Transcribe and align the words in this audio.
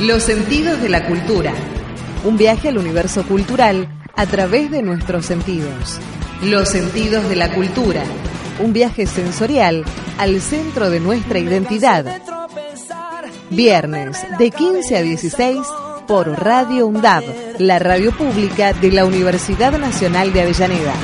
Los 0.00 0.22
sentidos 0.22 0.80
de 0.80 0.88
la 0.88 1.06
cultura. 1.06 1.52
Un 2.24 2.36
viaje 2.36 2.68
al 2.68 2.78
universo 2.78 3.26
cultural 3.26 3.88
a 4.14 4.26
través 4.26 4.70
de 4.70 4.80
nuestros 4.80 5.26
sentidos. 5.26 5.98
Los 6.44 6.68
sentidos 6.68 7.28
de 7.28 7.34
la 7.34 7.52
cultura. 7.52 8.04
Un 8.60 8.72
viaje 8.72 9.06
sensorial 9.06 9.84
al 10.16 10.40
centro 10.40 10.88
de 10.88 11.00
nuestra 11.00 11.40
identidad. 11.40 12.22
Viernes 13.50 14.18
de 14.38 14.52
15 14.52 14.96
a 14.98 15.02
16 15.02 15.58
por 16.06 16.28
Radio 16.44 16.86
UNDAB, 16.86 17.24
la 17.58 17.80
radio 17.80 18.16
pública 18.16 18.72
de 18.74 18.92
la 18.92 19.04
Universidad 19.04 19.76
Nacional 19.78 20.32
de 20.32 20.42
Avellaneda. 20.42 20.94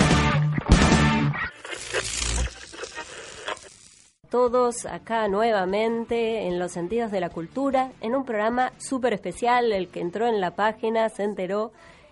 Todos 4.35 4.85
acá 4.87 5.29
nuevamente 5.29 6.49
en 6.49 6.59
los 6.59 6.73
sentidos 6.73 7.13
de 7.13 7.21
la 7.21 7.31
cultura, 7.31 7.93
en 8.01 8.17
un 8.17 8.25
programa 8.25 8.73
súper 8.79 9.13
especial, 9.13 9.71
el 9.71 9.87
que 9.87 10.01
entró 10.01 10.27
en 10.27 10.41
la 10.41 10.57
página 10.57 11.09
se 11.09 11.23
enteró, 11.23 11.71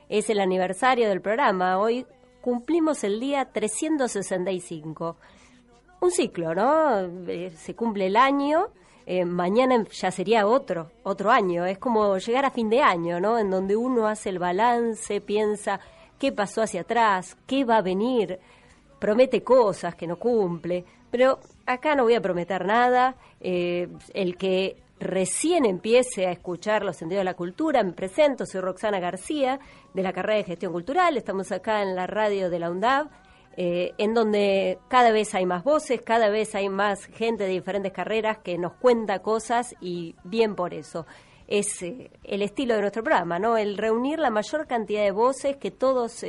es 0.08 0.30
el 0.30 0.38
aniversario 0.38 1.08
del 1.08 1.20
programa. 1.20 1.80
Hoy 1.80 2.06
cumplimos 2.40 3.02
el 3.02 3.18
día 3.18 3.46
365. 3.46 5.16
Un 6.00 6.10
ciclo, 6.12 6.54
¿no? 6.54 7.00
Eh, 7.26 7.50
se 7.56 7.74
cumple 7.74 8.06
el 8.06 8.14
año, 8.14 8.68
eh, 9.04 9.24
mañana 9.24 9.84
ya 9.90 10.12
sería 10.12 10.46
otro, 10.46 10.92
otro 11.02 11.32
año. 11.32 11.66
Es 11.66 11.78
como 11.78 12.18
llegar 12.18 12.44
a 12.44 12.52
fin 12.52 12.70
de 12.70 12.82
año, 12.82 13.18
¿no? 13.18 13.36
En 13.36 13.50
donde 13.50 13.74
uno 13.74 14.06
hace 14.06 14.28
el 14.28 14.38
balance, 14.38 15.20
piensa 15.20 15.80
qué 16.20 16.30
pasó 16.30 16.62
hacia 16.62 16.82
atrás, 16.82 17.36
qué 17.48 17.64
va 17.64 17.78
a 17.78 17.82
venir, 17.82 18.38
promete 19.02 19.42
cosas 19.42 19.96
que 19.96 20.06
no 20.06 20.16
cumple. 20.16 20.84
Pero 21.10 21.40
acá 21.66 21.96
no 21.96 22.04
voy 22.04 22.14
a 22.14 22.20
prometer 22.20 22.64
nada. 22.64 23.16
Eh, 23.40 23.88
el 24.14 24.36
que 24.36 24.76
recién 25.00 25.64
empiece 25.64 26.28
a 26.28 26.30
escuchar 26.30 26.84
los 26.84 26.98
sentidos 26.98 27.22
de 27.22 27.24
la 27.24 27.34
cultura, 27.34 27.82
me 27.82 27.94
presento, 27.94 28.46
soy 28.46 28.60
Roxana 28.60 29.00
García, 29.00 29.58
de 29.92 30.02
la 30.04 30.12
carrera 30.12 30.36
de 30.36 30.44
gestión 30.44 30.72
cultural. 30.72 31.16
Estamos 31.16 31.50
acá 31.50 31.82
en 31.82 31.96
la 31.96 32.06
radio 32.06 32.48
de 32.48 32.58
la 32.60 32.70
UNDAV. 32.70 33.08
Eh, 33.56 33.92
en 33.98 34.14
donde 34.14 34.78
cada 34.88 35.10
vez 35.10 35.34
hay 35.34 35.46
más 35.46 35.64
voces, 35.64 36.00
cada 36.00 36.30
vez 36.30 36.54
hay 36.54 36.68
más 36.68 37.04
gente 37.06 37.42
de 37.42 37.50
diferentes 37.50 37.92
carreras 37.92 38.38
que 38.38 38.56
nos 38.56 38.74
cuenta 38.74 39.18
cosas 39.18 39.74
y 39.80 40.14
bien 40.22 40.54
por 40.54 40.72
eso. 40.74 41.06
Es 41.48 41.82
eh, 41.82 42.12
el 42.22 42.40
estilo 42.40 42.74
de 42.76 42.80
nuestro 42.82 43.02
programa, 43.02 43.40
¿no? 43.40 43.58
El 43.58 43.76
reunir 43.76 44.20
la 44.20 44.30
mayor 44.30 44.68
cantidad 44.68 45.02
de 45.02 45.10
voces 45.10 45.56
que 45.56 45.72
todos 45.72 46.24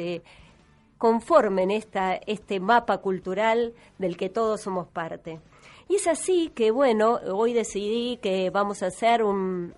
conformen 0.97 1.71
esta, 1.71 2.15
este 2.15 2.59
mapa 2.59 2.99
cultural 2.99 3.73
del 3.97 4.17
que 4.17 4.29
todos 4.29 4.61
somos 4.61 4.87
parte. 4.87 5.39
Y 5.89 5.95
es 5.95 6.07
así 6.07 6.51
que, 6.55 6.71
bueno, 6.71 7.19
hoy 7.31 7.53
decidí 7.53 8.17
que 8.17 8.49
vamos 8.49 8.83
a 8.83 8.87
hacer 8.87 9.23
un, 9.23 9.73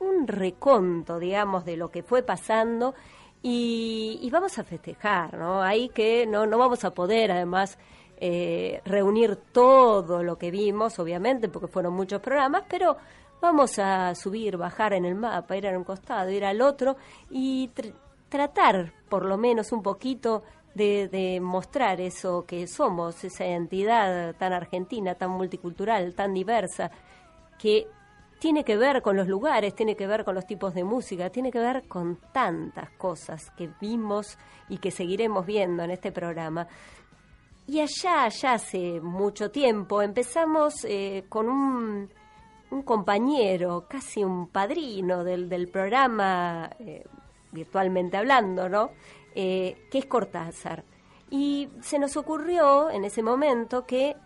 un 0.00 0.26
reconto, 0.26 1.18
digamos, 1.18 1.64
de 1.64 1.76
lo 1.76 1.90
que 1.90 2.02
fue 2.02 2.22
pasando 2.22 2.94
y, 3.42 4.28
vamos 4.30 4.58
a 4.58 4.64
festejar, 4.64 5.36
¿no? 5.36 5.62
Ahí 5.62 5.88
que 5.88 6.26
no, 6.26 6.46
no 6.46 6.58
vamos 6.58 6.84
a 6.84 6.92
poder, 6.92 7.32
además, 7.32 7.78
eh, 8.18 8.80
reunir 8.84 9.36
todo 9.36 10.22
lo 10.22 10.38
que 10.38 10.50
vimos, 10.50 10.98
obviamente, 10.98 11.48
porque 11.48 11.66
fueron 11.66 11.92
muchos 11.94 12.20
programas, 12.20 12.64
pero 12.68 12.96
vamos 13.40 13.78
a 13.80 14.14
subir, 14.14 14.56
bajar 14.56 14.92
en 14.92 15.04
el 15.04 15.16
mapa, 15.16 15.56
ir 15.56 15.66
a 15.66 15.76
un 15.76 15.84
costado, 15.84 16.30
ir 16.30 16.44
al 16.44 16.60
otro 16.60 16.96
y 17.30 17.68
tratar, 18.32 18.94
por 19.10 19.26
lo 19.26 19.36
menos 19.36 19.72
un 19.72 19.82
poquito, 19.82 20.42
de, 20.74 21.38
mostrar 21.42 22.00
eso 22.00 22.46
que 22.46 22.66
somos, 22.66 23.22
esa 23.24 23.44
entidad 23.44 24.34
tan 24.36 24.54
argentina, 24.54 25.14
tan 25.14 25.32
multicultural, 25.32 26.14
tan 26.14 26.32
diversa, 26.32 26.90
que 27.58 27.86
tiene 28.38 28.64
que 28.64 28.78
ver 28.78 29.02
con 29.02 29.18
los 29.18 29.28
lugares, 29.28 29.74
tiene 29.74 29.96
que 29.96 30.06
ver 30.06 30.24
con 30.24 30.34
los 30.34 30.46
tipos 30.46 30.72
de 30.72 30.82
música, 30.82 31.28
tiene 31.28 31.52
que 31.52 31.58
ver 31.58 31.86
con 31.86 32.16
tantas 32.32 32.88
cosas 32.92 33.50
que 33.50 33.68
vimos 33.82 34.38
y 34.70 34.78
que 34.78 34.90
seguiremos 34.90 35.44
viendo 35.44 35.82
en 35.82 35.90
este 35.90 36.10
programa. 36.10 36.66
Y 37.66 37.80
allá, 37.80 38.24
allá 38.24 38.54
hace 38.54 38.98
mucho 39.02 39.50
tiempo, 39.50 40.00
empezamos 40.00 40.86
eh, 40.88 41.26
con 41.28 41.50
un, 41.50 42.10
compañero, 42.86 43.84
casi 43.86 44.24
un 44.24 44.48
padrino 44.48 45.22
del, 45.22 45.50
del 45.50 45.68
programa 45.68 46.70
eh, 46.78 47.04
virtualmente 47.52 48.16
hablando, 48.16 48.68
¿no? 48.68 48.90
Eh, 49.34 49.86
que 49.90 49.98
es 49.98 50.06
Cortázar. 50.06 50.84
Y 51.30 51.68
se 51.80 51.98
nos 51.98 52.16
ocurrió 52.16 52.90
en 52.90 53.04
ese 53.04 53.22
momento 53.22 53.86
que 53.86 54.16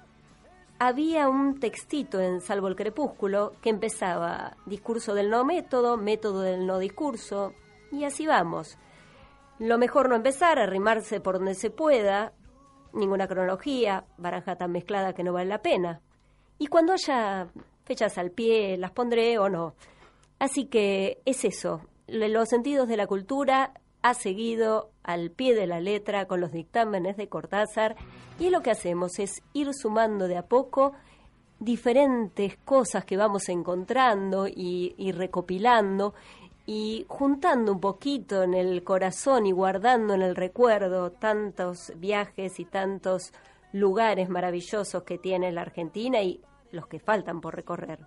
había 0.78 1.28
un 1.28 1.60
textito 1.60 2.20
en 2.20 2.40
Salvo 2.40 2.68
el 2.68 2.76
Crepúsculo 2.76 3.52
que 3.62 3.70
empezaba 3.70 4.56
discurso 4.66 5.14
del 5.14 5.30
no 5.30 5.44
método, 5.44 5.96
método 5.96 6.40
del 6.40 6.66
no 6.66 6.78
discurso, 6.78 7.52
y 7.92 8.04
así 8.04 8.26
vamos. 8.26 8.76
Lo 9.58 9.78
mejor 9.78 10.08
no 10.08 10.16
empezar, 10.16 10.58
arrimarse 10.58 11.20
por 11.20 11.36
donde 11.38 11.54
se 11.54 11.70
pueda, 11.70 12.32
ninguna 12.92 13.28
cronología, 13.28 14.04
baranja 14.18 14.56
tan 14.56 14.72
mezclada 14.72 15.14
que 15.14 15.22
no 15.22 15.32
vale 15.32 15.48
la 15.48 15.62
pena. 15.62 16.00
Y 16.58 16.66
cuando 16.66 16.92
haya 16.92 17.46
fechas 17.84 18.18
al 18.18 18.32
pie, 18.32 18.76
las 18.76 18.90
pondré 18.90 19.38
o 19.38 19.48
no. 19.48 19.74
Así 20.38 20.66
que 20.66 21.22
es 21.24 21.44
eso, 21.44 21.82
los 22.06 22.48
sentidos 22.48 22.88
de 22.88 22.96
la 22.96 23.06
cultura 23.06 23.72
ha 24.02 24.14
seguido 24.14 24.90
al 25.02 25.30
pie 25.30 25.54
de 25.54 25.66
la 25.66 25.80
letra 25.80 26.26
con 26.26 26.40
los 26.40 26.52
dictámenes 26.52 27.16
de 27.16 27.28
Cortázar 27.28 27.96
y 28.38 28.50
lo 28.50 28.62
que 28.62 28.70
hacemos 28.70 29.18
es 29.18 29.42
ir 29.52 29.72
sumando 29.74 30.28
de 30.28 30.36
a 30.36 30.46
poco 30.46 30.92
diferentes 31.58 32.56
cosas 32.58 33.04
que 33.04 33.16
vamos 33.16 33.48
encontrando 33.48 34.46
y, 34.46 35.12
recopilando 35.12 36.14
y 36.66 37.06
juntando 37.08 37.72
un 37.72 37.80
poquito 37.80 38.42
en 38.42 38.54
el 38.54 38.84
corazón 38.84 39.46
y 39.46 39.52
guardando 39.52 40.14
en 40.14 40.22
el 40.22 40.36
recuerdo 40.36 41.12
tantos 41.12 41.92
viajes 41.96 42.60
y 42.60 42.64
tantos 42.64 43.32
lugares 43.72 44.28
maravillosos 44.28 45.02
que 45.04 45.18
tiene 45.18 45.52
la 45.52 45.62
Argentina 45.62 46.22
y 46.22 46.40
los 46.72 46.86
que 46.86 46.98
faltan 46.98 47.40
por 47.40 47.54
recorrer. 47.54 48.00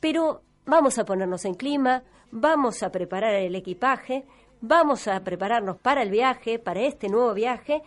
Pero 0.00 0.42
vamos 0.66 0.98
a 0.98 1.04
ponernos 1.04 1.44
en 1.44 1.54
clima, 1.54 2.02
vamos 2.30 2.82
a 2.82 2.90
preparar 2.90 3.34
el 3.34 3.54
equipaje, 3.54 4.24
vamos 4.60 5.08
a 5.08 5.22
prepararnos 5.22 5.76
para 5.76 6.02
el 6.02 6.10
viaje, 6.10 6.58
para 6.58 6.80
este 6.80 7.08
nuevo 7.08 7.34
viaje, 7.34 7.82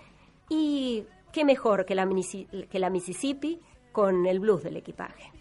y 0.49 1.05
qué 1.31 1.45
mejor 1.45 1.85
que 1.85 1.95
la, 1.95 2.07
que 2.69 2.79
la 2.79 2.89
Mississippi 2.89 3.59
con 3.91 4.25
el 4.25 4.39
blues 4.39 4.63
del 4.63 4.77
equipaje. 4.77 5.31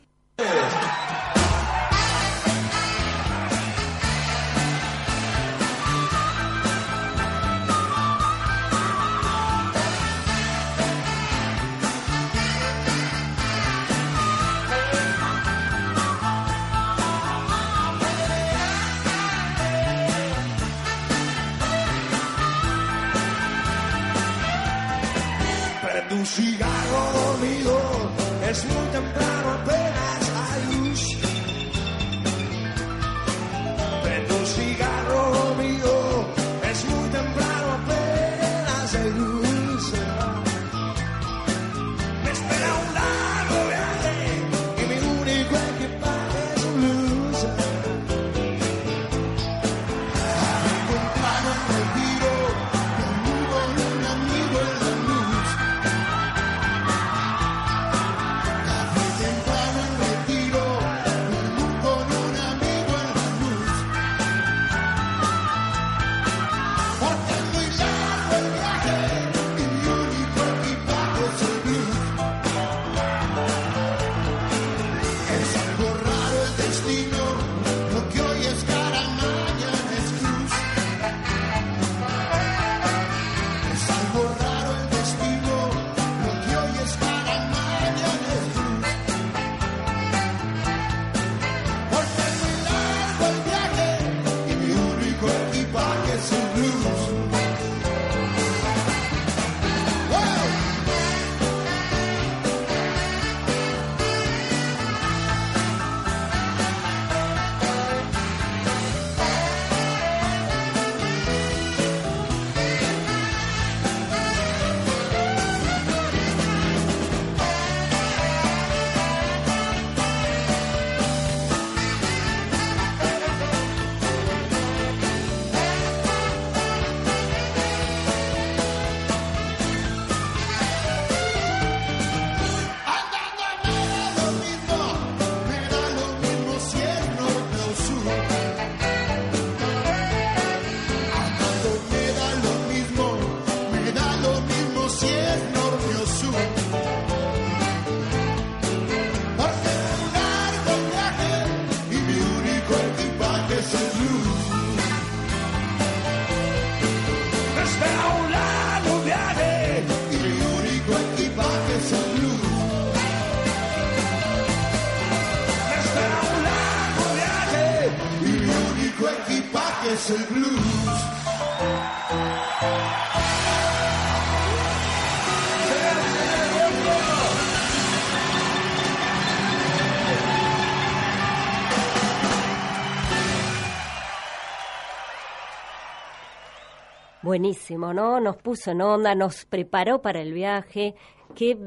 Buenísimo, 187.35 187.93
¿no? 187.93 188.21
Nos 188.21 188.37
puso 188.37 188.71
en 188.71 188.81
onda, 188.81 189.17
nos 189.17 189.45
preparó 189.45 190.01
para 190.01 190.21
el 190.21 190.33
viaje. 190.33 190.95
Qué 191.35 191.59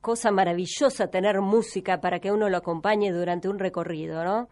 cosa 0.00 0.30
maravillosa 0.30 1.08
tener 1.08 1.40
música 1.40 2.00
para 2.00 2.20
que 2.20 2.30
uno 2.30 2.48
lo 2.48 2.58
acompañe 2.58 3.10
durante 3.10 3.48
un 3.48 3.58
recorrido, 3.58 4.22
¿no? 4.22 4.48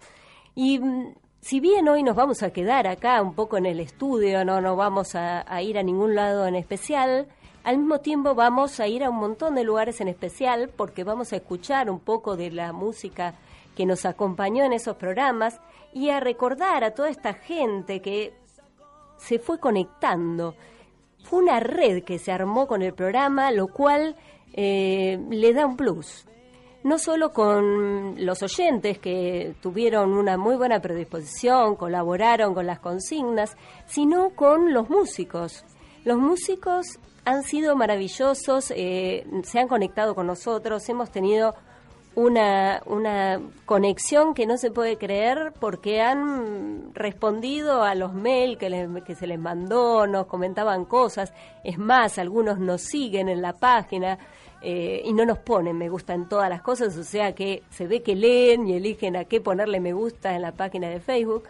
Y 0.56 0.80
mm, 0.80 1.14
si 1.40 1.60
bien 1.60 1.88
hoy 1.88 2.02
nos 2.02 2.16
vamos 2.16 2.42
a 2.42 2.52
quedar 2.52 2.88
acá 2.88 3.22
un 3.22 3.36
poco 3.36 3.58
en 3.58 3.66
el 3.66 3.78
estudio, 3.78 4.44
no 4.44 4.60
no 4.60 4.74
vamos 4.74 5.14
a, 5.14 5.44
a 5.46 5.62
ir 5.62 5.78
a 5.78 5.84
ningún 5.84 6.16
lado 6.16 6.48
en 6.48 6.56
especial, 6.56 7.28
al 7.62 7.78
mismo 7.78 8.00
tiempo 8.00 8.34
vamos 8.34 8.80
a 8.80 8.88
ir 8.88 9.04
a 9.04 9.10
un 9.10 9.18
montón 9.18 9.54
de 9.54 9.62
lugares 9.62 10.00
en 10.00 10.08
especial 10.08 10.68
porque 10.76 11.04
vamos 11.04 11.32
a 11.32 11.36
escuchar 11.36 11.88
un 11.88 12.00
poco 12.00 12.36
de 12.36 12.50
la 12.50 12.72
música 12.72 13.34
que 13.76 13.86
nos 13.86 14.04
acompañó 14.04 14.64
en 14.64 14.72
esos 14.72 14.96
programas 14.96 15.60
y 15.92 16.10
a 16.10 16.18
recordar 16.18 16.82
a 16.82 16.90
toda 16.90 17.08
esta 17.08 17.34
gente 17.34 18.02
que 18.02 18.34
se 19.20 19.38
fue 19.38 19.58
conectando. 19.58 20.54
Fue 21.22 21.40
una 21.40 21.60
red 21.60 22.02
que 22.02 22.18
se 22.18 22.32
armó 22.32 22.66
con 22.66 22.82
el 22.82 22.94
programa, 22.94 23.50
lo 23.50 23.68
cual 23.68 24.16
eh, 24.52 25.18
le 25.30 25.52
da 25.52 25.66
un 25.66 25.76
plus. 25.76 26.26
No 26.82 26.98
solo 26.98 27.32
con 27.32 28.24
los 28.24 28.42
oyentes 28.42 28.98
que 28.98 29.54
tuvieron 29.60 30.12
una 30.14 30.38
muy 30.38 30.56
buena 30.56 30.80
predisposición, 30.80 31.76
colaboraron 31.76 32.54
con 32.54 32.66
las 32.66 32.80
consignas, 32.80 33.56
sino 33.86 34.30
con 34.30 34.72
los 34.72 34.88
músicos. 34.88 35.64
Los 36.04 36.18
músicos 36.18 36.98
han 37.26 37.42
sido 37.42 37.76
maravillosos, 37.76 38.72
eh, 38.74 39.26
se 39.42 39.58
han 39.58 39.68
conectado 39.68 40.14
con 40.14 40.26
nosotros, 40.26 40.88
hemos 40.88 41.10
tenido 41.10 41.54
una, 42.14 42.82
una 42.86 43.40
conexión 43.66 44.34
que 44.34 44.46
no 44.46 44.56
se 44.56 44.70
puede 44.70 44.98
creer 44.98 45.52
porque 45.58 46.00
han 46.00 46.92
respondido 46.94 47.82
a 47.82 47.94
los 47.94 48.12
mails 48.12 48.58
que, 48.58 49.02
que 49.06 49.14
se 49.14 49.26
les 49.26 49.38
mandó, 49.38 50.06
nos 50.06 50.26
comentaban 50.26 50.84
cosas, 50.84 51.32
es 51.62 51.78
más, 51.78 52.18
algunos 52.18 52.58
nos 52.58 52.82
siguen 52.82 53.28
en 53.28 53.40
la 53.42 53.52
página 53.52 54.18
eh, 54.62 55.02
y 55.04 55.12
no 55.12 55.24
nos 55.24 55.38
ponen 55.38 55.78
me 55.78 55.88
gusta 55.88 56.12
en 56.12 56.28
todas 56.28 56.50
las 56.50 56.62
cosas, 56.62 56.96
o 56.96 57.04
sea 57.04 57.34
que 57.34 57.62
se 57.70 57.86
ve 57.86 58.02
que 58.02 58.14
leen 58.14 58.66
y 58.66 58.74
eligen 58.74 59.16
a 59.16 59.24
qué 59.24 59.40
ponerle 59.40 59.80
me 59.80 59.92
gusta 59.92 60.34
en 60.34 60.42
la 60.42 60.52
página 60.52 60.88
de 60.88 61.00
Facebook. 61.00 61.44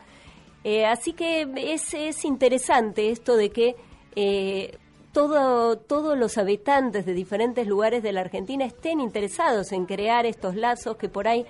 Eh, 0.63 0.85
así 0.85 1.15
que 1.15 1.49
es, 1.57 1.95
es 1.95 2.25
interesante 2.25 3.11
esto 3.11 3.37
de 3.37 3.51
que 3.51 3.77
eh, 4.15 4.77
todo, 5.13 5.77
todos 5.77 6.17
los 6.17 6.39
habitantes 6.39 7.05
de 7.05 7.15
diferentes 7.15 7.67
lugares 7.67 8.03
de 8.03 8.13
la 8.13 8.21
Argentina 8.21 8.65
estén 8.65 9.01
interesados 9.01 9.73
en 9.73 9.87
crear 9.87 10.27
estos 10.27 10.55
lazos 10.55 10.97
que 10.97 11.09
por 11.09 11.27
ahí 11.27 11.47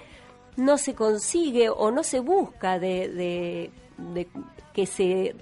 no 0.56 0.78
se 0.78 0.94
consigue 0.94 1.68
o 1.68 1.90
no 1.90 2.02
se 2.02 2.20
busca 2.20 2.78
de, 2.78 3.70
que 4.72 4.86
se 4.86 5.34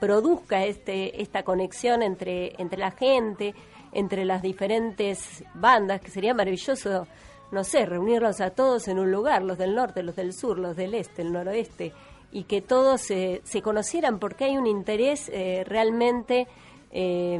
produzca 0.00 0.64
este, 0.64 1.22
esta 1.22 1.42
conexión 1.42 2.02
entre, 2.02 2.60
entre 2.60 2.78
la 2.78 2.90
gente, 2.90 3.54
entre 3.92 4.24
las 4.24 4.42
diferentes 4.42 5.44
bandas, 5.54 6.00
que 6.00 6.10
sería 6.10 6.34
maravilloso, 6.34 7.06
no 7.52 7.64
sé, 7.64 7.86
reunirlos 7.86 8.40
a 8.40 8.50
todos 8.50 8.88
en 8.88 8.98
un 8.98 9.10
lugar, 9.10 9.42
los 9.42 9.58
del 9.58 9.74
norte, 9.74 10.02
los 10.02 10.16
del 10.16 10.32
sur, 10.32 10.58
los 10.58 10.76
del 10.76 10.94
este, 10.94 11.22
el 11.22 11.32
noroeste, 11.32 11.92
y 12.32 12.44
que 12.44 12.60
todos 12.60 13.00
se, 13.00 13.40
se 13.44 13.62
conocieran 13.62 14.18
porque 14.18 14.44
hay 14.44 14.56
un 14.56 14.66
interés 14.66 15.30
eh, 15.32 15.62
realmente 15.64 16.48
eh, 16.94 17.38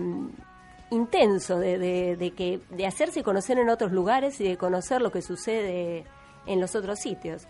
intenso 0.90 1.58
de, 1.58 2.32
que 2.36 2.60
de 2.70 2.86
hacerse 2.86 3.22
conocer 3.22 3.58
en 3.58 3.70
otros 3.70 3.92
lugares 3.92 4.40
y 4.40 4.48
de 4.48 4.56
conocer 4.56 5.00
lo 5.00 5.10
que 5.10 5.22
sucede 5.22 6.04
en 6.46 6.60
los 6.60 6.74
otros 6.74 6.98
sitios. 6.98 7.46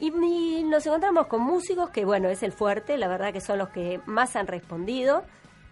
Y, 0.00 0.08
y 0.08 0.64
nos 0.64 0.84
encontramos 0.86 1.28
con 1.28 1.42
músicos 1.42 1.90
que, 1.90 2.04
bueno, 2.04 2.28
es 2.28 2.42
el 2.42 2.52
fuerte, 2.52 2.98
la 2.98 3.08
verdad 3.08 3.32
que 3.32 3.40
son 3.40 3.58
los 3.58 3.70
que 3.70 4.00
más 4.06 4.36
han 4.36 4.46
respondido, 4.48 5.22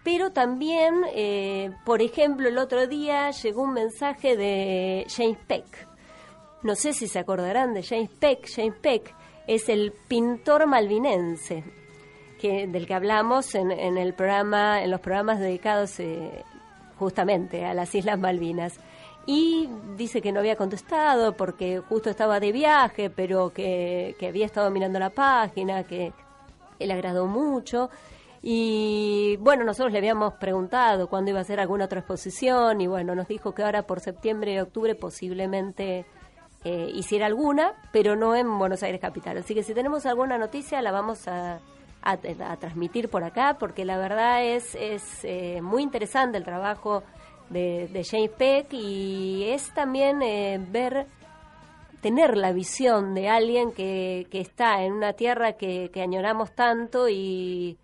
pero 0.03 0.31
también, 0.31 1.03
eh, 1.13 1.71
por 1.85 2.01
ejemplo, 2.01 2.47
el 2.47 2.57
otro 2.57 2.87
día 2.87 3.29
llegó 3.31 3.63
un 3.63 3.73
mensaje 3.73 4.35
de 4.35 5.05
James 5.15 5.37
Peck. 5.47 5.87
No 6.63 6.75
sé 6.75 6.93
si 6.93 7.07
se 7.07 7.19
acordarán 7.19 7.73
de 7.73 7.83
James 7.83 8.09
Peck. 8.09 8.47
James 8.55 8.75
Peck 8.81 9.13
es 9.47 9.69
el 9.69 9.93
pintor 10.07 10.65
malvinense 10.65 11.80
que, 12.41 12.67
del 12.67 12.87
que 12.87 12.93
hablamos 12.93 13.53
en, 13.55 13.71
en 13.71 13.97
el 13.97 14.13
programa, 14.13 14.83
en 14.83 14.89
los 14.89 14.99
programas 14.99 15.39
dedicados 15.39 15.99
eh, 15.99 16.43
justamente 16.97 17.65
a 17.65 17.73
las 17.73 17.93
Islas 17.93 18.19
Malvinas. 18.19 18.79
Y 19.25 19.69
dice 19.97 20.21
que 20.21 20.31
no 20.31 20.39
había 20.39 20.55
contestado 20.55 21.33
porque 21.33 21.79
justo 21.79 22.09
estaba 22.09 22.39
de 22.39 22.51
viaje, 22.51 23.11
pero 23.11 23.51
que, 23.53 24.15
había 24.27 24.45
estado 24.45 24.71
mirando 24.71 24.97
la 24.97 25.11
página, 25.11 25.83
que 25.83 26.11
le 26.79 26.93
agradó 26.93 27.27
mucho. 27.27 27.91
Y 28.41 29.37
bueno, 29.39 29.63
nosotros 29.63 29.91
le 29.91 29.99
habíamos 29.99 30.33
preguntado 30.33 31.07
cuándo 31.07 31.29
iba 31.29 31.39
a 31.39 31.43
hacer 31.43 31.59
alguna 31.59 31.85
otra 31.85 31.99
exposición 31.99 32.81
y 32.81 32.87
bueno, 32.87 33.13
nos 33.13 33.27
dijo 33.27 33.53
que 33.53 33.61
ahora 33.61 33.83
por 33.83 33.99
septiembre 33.99 34.55
y 34.55 34.59
octubre 34.59 34.95
posiblemente 34.95 36.07
eh, 36.63 36.91
hiciera 36.91 37.27
alguna, 37.27 37.73
pero 37.91 38.15
no 38.15 38.35
en 38.35 38.57
Buenos 38.57 38.81
Aires 38.81 38.99
Capital. 38.99 39.37
Así 39.37 39.53
que 39.53 39.61
si 39.61 39.75
tenemos 39.75 40.07
alguna 40.07 40.39
noticia 40.39 40.81
la 40.81 40.91
vamos 40.91 41.27
a, 41.27 41.59
a- 42.01 42.57
transmitir 42.57 43.09
por 43.09 43.23
acá 43.23 43.57
porque 43.59 43.85
la 43.85 43.97
verdad 43.97 44.43
es, 44.43 44.75
es 44.75 45.23
eh, 45.23 45.61
muy 45.61 45.83
interesante 45.83 46.37
el 46.37 46.43
trabajo 46.43 47.03
de, 47.49 47.87
de 47.91 48.03
James 48.03 48.31
Peck 48.31 48.73
y 48.73 49.43
es 49.49 49.73
también 49.73 50.21
eh, 50.21 50.59
ver 50.69 51.05
tener 52.01 52.35
la 52.37 52.51
visión 52.51 53.13
de 53.13 53.29
alguien 53.29 53.71
que, 53.71 54.27
que 54.31 54.41
está 54.41 54.83
en 54.83 54.93
una 54.93 55.13
tierra 55.13 55.53
que, 55.53 55.91
que 55.93 56.01
añoramos 56.01 56.51
tanto 56.53 57.07
y, 57.07 57.77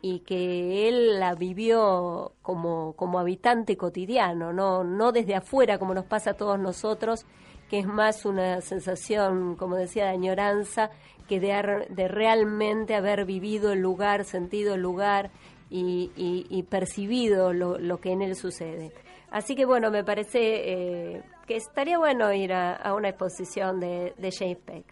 y 0.00 0.20
que 0.20 0.88
él 0.88 1.18
la 1.18 1.34
vivió 1.34 2.32
como, 2.42 2.92
como 2.92 3.18
habitante 3.18 3.76
cotidiano, 3.76 4.52
¿no? 4.52 4.84
no 4.84 5.10
desde 5.10 5.34
afuera 5.34 5.78
como 5.78 5.94
nos 5.94 6.04
pasa 6.04 6.30
a 6.30 6.34
todos 6.34 6.60
nosotros, 6.60 7.26
que 7.70 7.78
es 7.80 7.86
más 7.86 8.24
una 8.24 8.60
sensación, 8.60 9.56
como 9.56 9.76
decía, 9.76 10.04
de 10.04 10.10
añoranza 10.10 10.90
que 11.28 11.40
de, 11.40 11.52
ar- 11.52 11.88
de 11.88 12.08
realmente 12.08 12.94
haber 12.94 13.24
vivido 13.24 13.72
el 13.72 13.80
lugar, 13.80 14.24
sentido 14.24 14.74
el 14.74 14.82
lugar 14.82 15.30
y, 15.70 16.12
y- 16.16 16.62
percibido 16.62 17.52
lo, 17.52 17.78
lo 17.78 17.98
que 17.98 18.12
en 18.12 18.22
él 18.22 18.36
sucede. 18.36 18.92
Así 19.30 19.56
que 19.56 19.64
bueno, 19.64 19.90
me 19.90 20.04
parece 20.04 20.38
eh, 20.38 21.22
que 21.46 21.56
estaría 21.56 21.98
bueno 21.98 22.32
ir 22.32 22.52
a, 22.52 22.74
a 22.76 22.94
una 22.94 23.08
exposición 23.08 23.80
de, 23.80 24.14
de 24.16 24.30
James 24.30 24.58
Peck. 24.64 24.84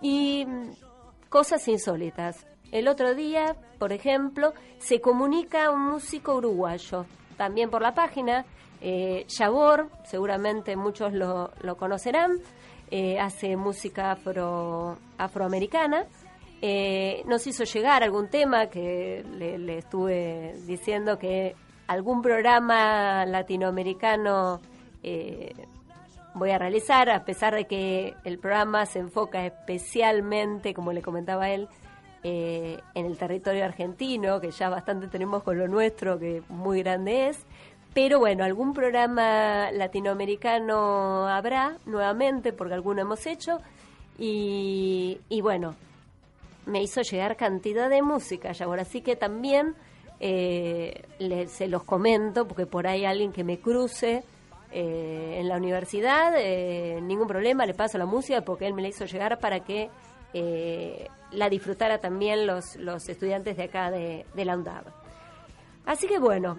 Y 0.00 0.46
mm, 0.46 0.70
cosas 1.28 1.68
insólitas. 1.68 2.46
El 2.72 2.88
otro 2.88 3.14
día, 3.14 3.56
por 3.78 3.92
ejemplo, 3.92 4.54
se 4.78 5.00
comunica 5.02 5.70
un 5.70 5.82
músico 5.90 6.36
uruguayo, 6.36 7.04
también 7.36 7.68
por 7.70 7.82
la 7.82 7.94
página, 7.94 8.46
eh, 8.80 9.26
seguramente 10.04 10.76
muchos 10.76 11.12
lo, 11.12 11.50
conocerán, 11.76 12.38
eh, 12.90 13.18
hace 13.18 13.56
música 13.56 14.12
afro, 14.12 14.96
afroamericana. 15.18 16.06
Eh, 16.60 17.22
nos 17.26 17.46
hizo 17.46 17.64
llegar 17.64 18.02
algún 18.02 18.28
tema 18.28 18.66
que 18.66 19.24
le, 19.36 19.58
le 19.58 19.78
estuve 19.78 20.54
diciendo 20.66 21.18
que 21.18 21.54
algún 21.86 22.20
programa 22.20 23.24
latinoamericano 23.26 24.60
eh, 25.02 25.54
voy 26.34 26.50
a 26.50 26.58
realizar, 26.58 27.10
a 27.10 27.24
pesar 27.24 27.54
de 27.54 27.66
que 27.66 28.14
el 28.24 28.38
programa 28.38 28.86
se 28.86 29.00
enfoca 29.00 29.44
especialmente, 29.46 30.74
como 30.74 30.92
le 30.92 31.02
comentaba 31.02 31.50
él, 31.50 31.68
eh, 32.22 32.78
en 32.94 33.06
el 33.06 33.16
territorio 33.16 33.64
argentino, 33.64 34.40
que 34.40 34.50
ya 34.50 34.68
bastante 34.68 35.08
tenemos 35.08 35.42
con 35.42 35.58
lo 35.58 35.68
nuestro, 35.68 36.18
que 36.18 36.42
muy 36.48 36.82
grande 36.82 37.28
es. 37.28 37.44
Pero 38.00 38.20
bueno, 38.20 38.44
algún 38.44 38.74
programa 38.74 39.72
latinoamericano 39.72 41.26
habrá 41.26 41.78
nuevamente, 41.84 42.52
porque 42.52 42.74
alguno 42.74 43.02
hemos 43.02 43.26
hecho. 43.26 43.58
Y, 44.16 45.18
bueno, 45.42 45.74
me 46.64 46.80
hizo 46.80 47.02
llegar 47.02 47.36
cantidad 47.36 47.90
de 47.90 48.00
música, 48.00 48.52
ahora 48.60 48.84
sí 48.84 49.00
que 49.00 49.16
también 49.16 49.74
eh, 50.20 51.02
se 51.48 51.66
los 51.66 51.82
comento, 51.82 52.46
porque 52.46 52.66
por 52.66 52.86
ahí 52.86 53.04
alguien 53.04 53.32
que 53.32 53.42
me 53.42 53.58
cruce 53.58 54.22
eh, 54.70 55.38
en 55.40 55.48
la 55.48 55.56
universidad, 55.56 56.34
eh, 56.38 57.00
ningún 57.02 57.26
problema, 57.26 57.66
le 57.66 57.74
paso 57.74 57.98
la 57.98 58.06
música 58.06 58.42
porque 58.42 58.68
él 58.68 58.74
me 58.74 58.82
la 58.82 58.88
hizo 58.90 59.06
llegar 59.06 59.40
para 59.40 59.58
que 59.64 59.90
eh, 60.34 61.08
la 61.32 61.48
disfrutara 61.48 61.98
también 61.98 62.46
los, 62.46 62.76
los 62.76 63.08
estudiantes 63.08 63.56
de 63.56 63.64
acá 63.64 63.90
de, 63.90 64.24
de 64.34 64.44
la 64.44 64.56
UNDAV. 64.56 64.84
Así 65.84 66.06
que 66.06 66.20
bueno, 66.20 66.58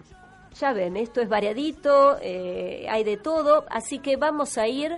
ya 0.55 0.73
ven, 0.73 0.97
esto 0.97 1.21
es 1.21 1.29
variadito, 1.29 2.17
eh, 2.21 2.85
hay 2.89 3.03
de 3.03 3.17
todo, 3.17 3.65
así 3.69 3.99
que 3.99 4.15
vamos 4.15 4.57
a 4.57 4.67
ir 4.67 4.97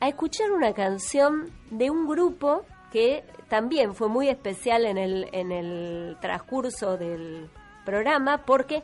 a 0.00 0.08
escuchar 0.08 0.50
una 0.52 0.72
canción 0.72 1.50
de 1.70 1.90
un 1.90 2.06
grupo 2.06 2.64
que 2.92 3.24
también 3.48 3.94
fue 3.94 4.08
muy 4.08 4.28
especial 4.28 4.86
en 4.86 4.98
el, 4.98 5.28
en 5.32 5.52
el 5.52 6.16
transcurso 6.20 6.96
del 6.96 7.48
programa 7.84 8.44
porque 8.44 8.82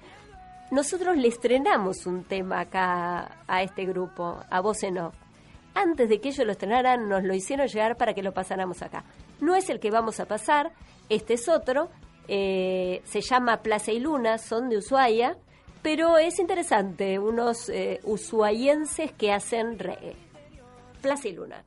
nosotros 0.70 1.16
le 1.16 1.28
estrenamos 1.28 2.06
un 2.06 2.24
tema 2.24 2.60
acá 2.60 3.42
a 3.46 3.62
este 3.62 3.84
grupo, 3.84 4.40
a 4.48 4.60
Voz 4.60 4.82
en 4.84 4.98
Off. 4.98 5.14
Antes 5.74 6.08
de 6.08 6.20
que 6.20 6.28
ellos 6.28 6.46
lo 6.46 6.52
estrenaran, 6.52 7.08
nos 7.08 7.24
lo 7.24 7.34
hicieron 7.34 7.66
llegar 7.66 7.96
para 7.96 8.14
que 8.14 8.22
lo 8.22 8.32
pasáramos 8.32 8.82
acá. 8.82 9.04
No 9.40 9.54
es 9.54 9.68
el 9.70 9.80
que 9.80 9.90
vamos 9.90 10.20
a 10.20 10.26
pasar, 10.26 10.72
este 11.08 11.34
es 11.34 11.48
otro, 11.48 11.90
eh, 12.28 13.02
se 13.04 13.20
llama 13.20 13.62
Plaza 13.62 13.92
y 13.92 14.00
Luna, 14.00 14.38
son 14.38 14.68
de 14.68 14.78
Ushuaia, 14.78 15.36
pero 15.82 16.18
es 16.18 16.38
interesante, 16.38 17.18
unos 17.18 17.68
eh, 17.68 18.00
ushuaienses 18.04 19.12
que 19.12 19.32
hacen 19.32 19.78
reggae. 19.78 20.16
Plaza 21.00 21.28
y 21.28 21.32
Luna. 21.32 21.64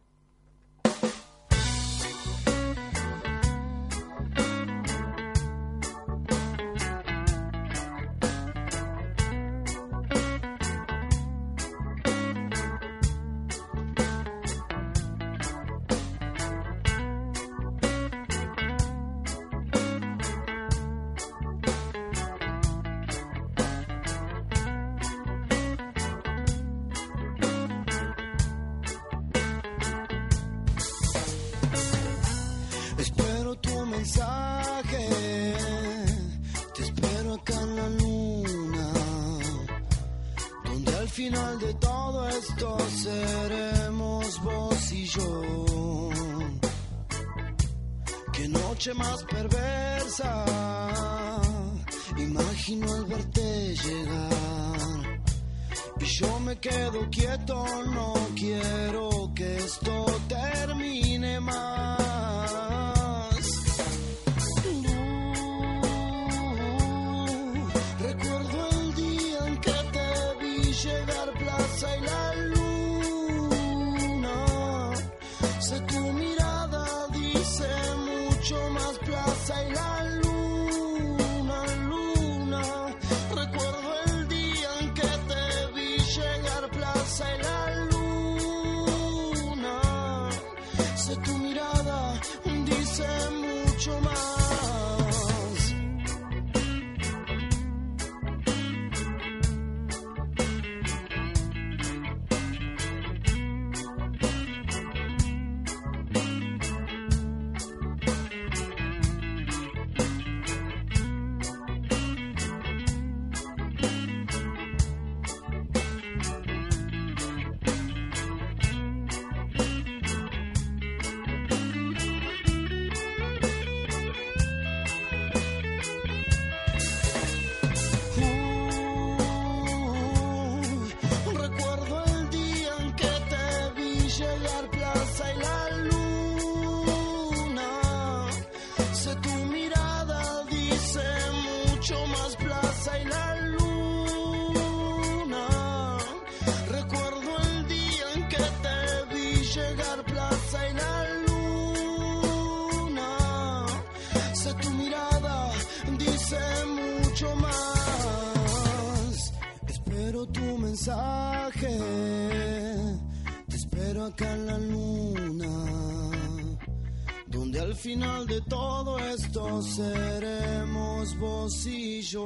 Final 167.86 168.26
de 168.26 168.42
todo 168.42 168.98
esto 168.98 169.62
seremos 169.62 171.16
vos 171.20 171.68
y 171.68 172.02
yo. 172.02 172.26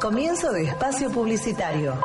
Comienzo 0.00 0.52
de 0.52 0.62
espacio 0.62 1.10
publicitario. 1.10 2.00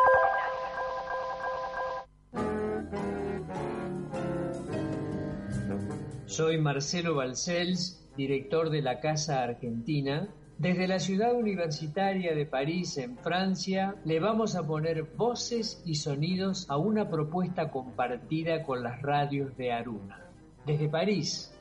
Soy 6.25 6.57
Marcelo 6.57 7.13
Balcells, 7.13 8.09
director 8.17 8.71
de 8.71 8.81
la 8.81 8.99
Casa 8.99 9.43
Argentina. 9.43 10.33
Desde 10.63 10.87
la 10.87 10.97
ciudad 10.97 11.35
universitaria 11.35 12.33
de 12.33 12.45
París, 12.45 12.97
en 12.97 13.17
Francia, 13.17 13.95
le 14.05 14.21
vamos 14.21 14.55
a 14.55 14.65
poner 14.65 15.03
voces 15.03 15.83
y 15.85 15.95
sonidos 15.95 16.65
a 16.69 16.77
una 16.77 17.09
propuesta 17.09 17.69
compartida 17.69 18.63
con 18.63 18.81
las 18.81 19.01
radios 19.01 19.57
de 19.57 19.73
Aruna. 19.73 20.25
Desde 20.65 20.87
París, 20.87 21.53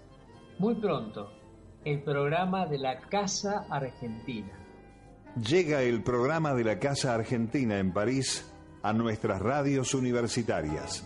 muy 0.61 0.77
pronto, 0.77 1.33
el 1.85 2.05
programa 2.05 2.65
de 2.67 2.79
la 2.79 3.01
Casa 3.01 3.67
Argentina. 3.69 4.53
Llega 5.35 5.83
el 5.83 6.05
programa 6.05 6.55
de 6.55 6.63
la 6.63 6.79
Casa 6.79 7.13
Argentina 7.13 7.81
en 7.81 7.93
París 7.93 8.55
a 8.85 8.93
nuestras 8.93 9.43
radios 9.43 9.95
universitarias. 9.95 11.05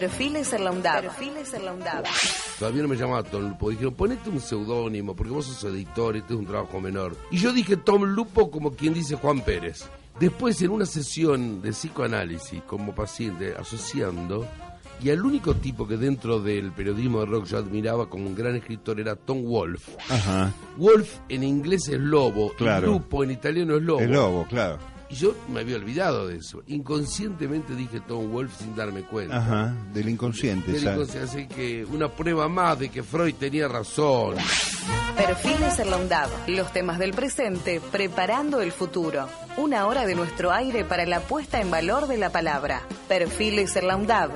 Perfiles 0.00 0.52
en 0.52 0.64
la 0.64 0.72
UNDAB. 0.72 1.02
Perfiles 1.02 1.54
en 1.54 1.64
la 1.64 1.72
UNDAB. 1.72 2.04
Todavía 2.58 2.82
no 2.82 2.88
me 2.88 2.96
llamaba 2.96 3.22
Tom 3.22 3.48
Lupo. 3.48 3.70
Dijeron, 3.70 3.94
ponete 3.94 4.28
un 4.28 4.40
seudónimo, 4.40 5.16
porque 5.16 5.32
vos 5.32 5.46
sos 5.46 5.64
editor, 5.72 6.16
este 6.16 6.34
es 6.34 6.38
un 6.38 6.44
trabajo 6.46 6.80
menor. 6.80 7.16
Y 7.30 7.38
yo 7.38 7.50
dije 7.52 7.76
Tom 7.78 8.02
Lupo 8.04 8.50
como 8.50 8.72
quien 8.72 8.92
dice 8.92 9.14
Juan 9.16 9.40
Pérez. 9.40 9.84
Después, 10.20 10.60
en 10.62 10.70
una 10.70 10.84
sesión 10.86 11.62
de 11.62 11.70
psicoanálisis 11.70 12.62
como 12.64 12.94
paciente, 12.94 13.54
asociando, 13.58 14.46
y 15.02 15.10
el 15.10 15.22
único 15.22 15.54
tipo 15.54 15.86
que 15.86 15.96
dentro 15.96 16.40
del 16.40 16.72
periodismo 16.72 17.20
de 17.20 17.26
rock 17.26 17.44
yo 17.46 17.58
admiraba 17.58 18.08
como 18.08 18.26
un 18.26 18.34
gran 18.34 18.54
escritor 18.56 18.98
era 19.00 19.14
Tom 19.16 19.44
Wolfe. 19.44 19.92
Ajá. 20.10 20.52
Wolf 20.76 21.18
en 21.28 21.42
inglés 21.42 21.88
es 21.88 21.98
lobo, 22.00 22.52
Claro. 22.56 22.88
y 22.88 22.90
Lupo 22.92 23.24
en 23.24 23.30
italiano 23.30 23.76
es 23.76 23.82
lobo. 23.82 24.00
El 24.00 24.12
lobo, 24.12 24.46
claro. 24.48 24.78
Y 25.08 25.14
yo 25.14 25.34
me 25.48 25.60
había 25.60 25.76
olvidado 25.76 26.26
de 26.26 26.36
eso. 26.38 26.62
Inconscientemente 26.66 27.74
dije 27.74 28.00
Tom 28.00 28.30
Wolfe 28.32 28.64
sin 28.64 28.74
darme 28.74 29.02
cuenta. 29.02 29.36
Ajá. 29.36 29.74
Del 29.92 30.08
inconsciente, 30.08 30.72
Del 30.72 30.82
inconsciente, 30.82 31.20
Así 31.20 31.46
que 31.46 31.84
una 31.84 32.08
prueba 32.08 32.48
más 32.48 32.78
de 32.78 32.88
que 32.88 33.02
Freud 33.02 33.34
tenía 33.34 33.68
razón. 33.68 34.34
Perfiles 35.16 35.78
en 35.78 35.90
la 35.90 35.96
UNDAB. 35.96 36.28
Los 36.48 36.72
temas 36.72 36.98
del 36.98 37.12
presente, 37.12 37.80
preparando 37.92 38.60
el 38.60 38.72
futuro. 38.72 39.28
Una 39.56 39.86
hora 39.86 40.04
de 40.06 40.14
nuestro 40.14 40.52
aire 40.52 40.84
para 40.84 41.06
la 41.06 41.20
puesta 41.20 41.60
en 41.60 41.70
valor 41.70 42.06
de 42.06 42.18
la 42.18 42.30
palabra. 42.30 42.82
Perfiles 43.08 43.76
en 43.76 43.86
la 43.88 43.96
UNDAB. 43.96 44.30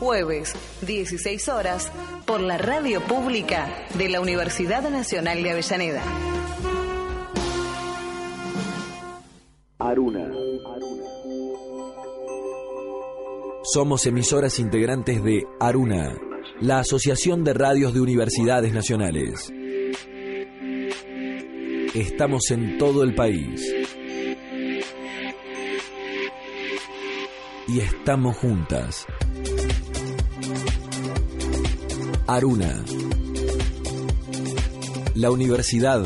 jueves, 0.00 0.54
16 0.82 1.48
horas, 1.48 1.90
por 2.24 2.40
la 2.40 2.56
radio 2.56 3.00
pública 3.02 3.68
de 3.94 4.08
la 4.08 4.20
Universidad 4.20 4.88
Nacional 4.90 5.42
de 5.42 5.50
Avellaneda. 5.50 6.02
Aruna. 9.80 10.28
Somos 13.62 14.06
emisoras 14.06 14.58
integrantes 14.58 15.22
de 15.22 15.44
Aruna, 15.60 16.16
la 16.60 16.80
Asociación 16.80 17.44
de 17.44 17.54
Radios 17.54 17.94
de 17.94 18.00
Universidades 18.00 18.72
Nacionales. 18.72 19.52
Estamos 21.94 22.50
en 22.50 22.76
todo 22.78 23.04
el 23.04 23.14
país. 23.14 23.72
Y 27.68 27.78
estamos 27.78 28.36
juntas. 28.36 29.06
Aruna. 32.26 32.84
La 35.14 35.30
universidad 35.30 36.04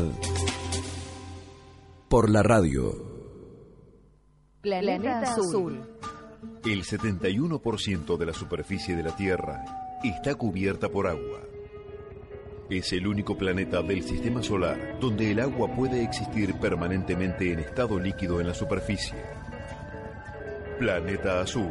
por 2.07 2.29
la 2.29 2.43
radio. 2.43 3.12
Planeta, 4.63 5.19
Azul. 5.19 5.77
El 6.63 6.83
71% 6.85 8.17
de 8.17 8.25
la 8.25 8.33
superficie 8.33 8.95
de 8.95 9.03
la 9.03 9.13
Tierra 9.13 9.99
está 10.01 10.35
cubierta 10.35 10.87
por 10.87 11.05
agua. 11.05 11.41
Es 12.69 12.93
el 12.93 13.05
único 13.05 13.37
planeta 13.37 13.81
del 13.81 14.03
sistema 14.03 14.41
solar 14.41 14.97
donde 15.01 15.31
el 15.31 15.41
agua 15.41 15.67
puede 15.75 16.01
existir 16.01 16.53
permanentemente 16.61 17.51
en 17.51 17.59
estado 17.59 17.99
líquido 17.99 18.39
en 18.39 18.47
la 18.47 18.53
superficie. 18.53 19.17
Planeta 20.79 21.41
Azul, 21.41 21.67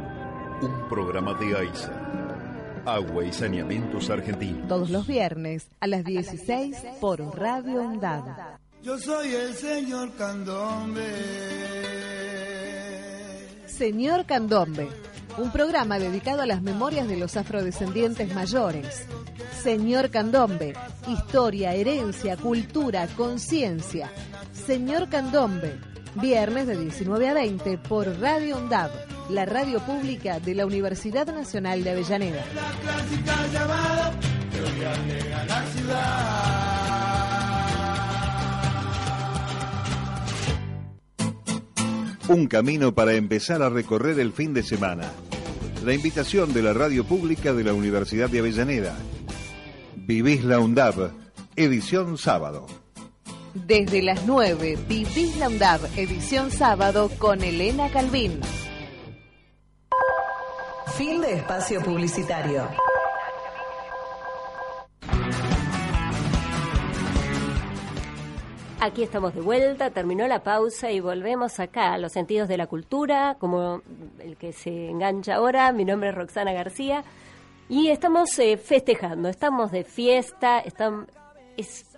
un 0.60 0.88
programa 0.90 1.32
de 1.32 1.56
AISA. 1.56 2.82
Agua 2.84 3.24
y 3.24 3.32
Saneamientos 3.32 4.10
Argentinos. 4.10 4.68
Todos 4.68 4.90
los 4.90 5.06
viernes 5.06 5.66
a 5.80 5.86
las 5.86 6.04
16 6.04 6.76
por 7.00 7.20
Radio 7.38 7.84
Ondada. 7.84 8.60
Yo 8.82 8.98
soy 8.98 9.34
el 9.34 9.54
señor 9.54 10.12
Candombe. 10.16 11.81
Señor 13.76 14.26
Candombe, 14.26 14.88
un 15.38 15.50
programa 15.50 15.98
dedicado 15.98 16.42
a 16.42 16.46
las 16.46 16.62
memorias 16.62 17.08
de 17.08 17.16
los 17.16 17.36
afrodescendientes 17.36 18.32
mayores. 18.34 19.06
Señor 19.62 20.10
Candombe, 20.10 20.74
historia, 21.08 21.74
herencia, 21.74 22.36
cultura, 22.36 23.08
conciencia. 23.16 24.10
Señor 24.52 25.08
Candombe, 25.08 25.80
viernes 26.16 26.66
de 26.66 26.78
19 26.78 27.28
a 27.28 27.34
20 27.34 27.78
por 27.78 28.20
Radio 28.20 28.58
UNDAV, 28.58 28.90
la 29.30 29.46
radio 29.46 29.80
pública 29.80 30.38
de 30.38 30.54
la 30.54 30.66
Universidad 30.66 31.26
Nacional 31.26 31.82
de 31.82 31.90
Avellaneda. 31.90 32.44
La 32.54 32.70
clásica 32.82 33.46
llamada 33.52 34.12
de 35.06 35.46
la 35.46 35.66
ciudad. 35.66 36.61
Un 42.32 42.46
camino 42.46 42.94
para 42.94 43.12
empezar 43.12 43.60
a 43.60 43.68
recorrer 43.68 44.18
el 44.18 44.32
fin 44.32 44.54
de 44.54 44.62
semana. 44.62 45.12
La 45.84 45.92
invitación 45.92 46.54
de 46.54 46.62
la 46.62 46.72
radio 46.72 47.04
pública 47.04 47.52
de 47.52 47.62
la 47.62 47.74
Universidad 47.74 48.30
de 48.30 48.38
Avellaneda. 48.38 48.96
Vivís 49.96 50.42
la 50.42 50.58
UNDAB, 50.58 51.10
edición 51.56 52.16
sábado. 52.16 52.66
Desde 53.52 54.00
las 54.00 54.24
9, 54.24 54.78
Vivís 54.88 55.36
la 55.36 55.50
UNDAV, 55.50 55.98
edición 55.98 56.50
sábado 56.50 57.10
con 57.18 57.42
Elena 57.42 57.90
Calvin. 57.90 58.40
Fin 60.96 61.20
de 61.20 61.34
espacio 61.34 61.82
publicitario. 61.82 62.66
Aquí 68.84 69.04
estamos 69.04 69.32
de 69.32 69.40
vuelta, 69.40 69.90
terminó 69.90 70.26
la 70.26 70.42
pausa 70.42 70.90
y 70.90 70.98
volvemos 70.98 71.60
acá 71.60 71.92
a 71.92 71.98
los 71.98 72.10
sentidos 72.10 72.48
de 72.48 72.56
la 72.56 72.66
cultura, 72.66 73.36
como 73.38 73.80
el 74.18 74.36
que 74.36 74.52
se 74.52 74.88
engancha 74.88 75.36
ahora. 75.36 75.70
Mi 75.70 75.84
nombre 75.84 76.08
es 76.08 76.16
Roxana 76.16 76.52
García 76.52 77.04
y 77.68 77.90
estamos 77.90 78.36
eh, 78.40 78.56
festejando, 78.56 79.28
estamos 79.28 79.70
de 79.70 79.84
fiesta, 79.84 80.58
están, 80.58 81.06
es, 81.56 81.96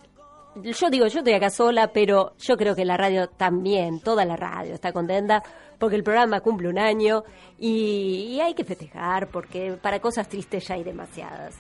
yo 0.57 0.91
digo, 0.91 1.07
yo 1.07 1.21
estoy 1.21 1.33
acá 1.33 1.49
sola, 1.49 1.91
pero 1.91 2.35
yo 2.37 2.55
creo 2.59 2.75
que 2.75 2.85
la 2.85 2.99
radio 2.99 3.29
también, 3.29 4.01
toda 4.01 4.27
la 4.27 4.37
radio 4.37 4.75
está 4.75 4.93
contenta 4.93 5.43
porque 5.79 5.97
el 5.97 6.05
programa 6.05 6.43
cumple 6.43 6.69
un 6.69 6.79
año 6.79 7.25
y, 7.59 8.27
y 8.29 8.41
hay 8.43 8.53
que 8.53 8.65
festejar 8.65 9.29
porque 9.29 9.79
para 9.81 10.01
cosas 10.01 10.29
tristes 10.29 10.69
ya 10.69 10.75
hay 10.75 10.85
demasiadas. 10.85 11.55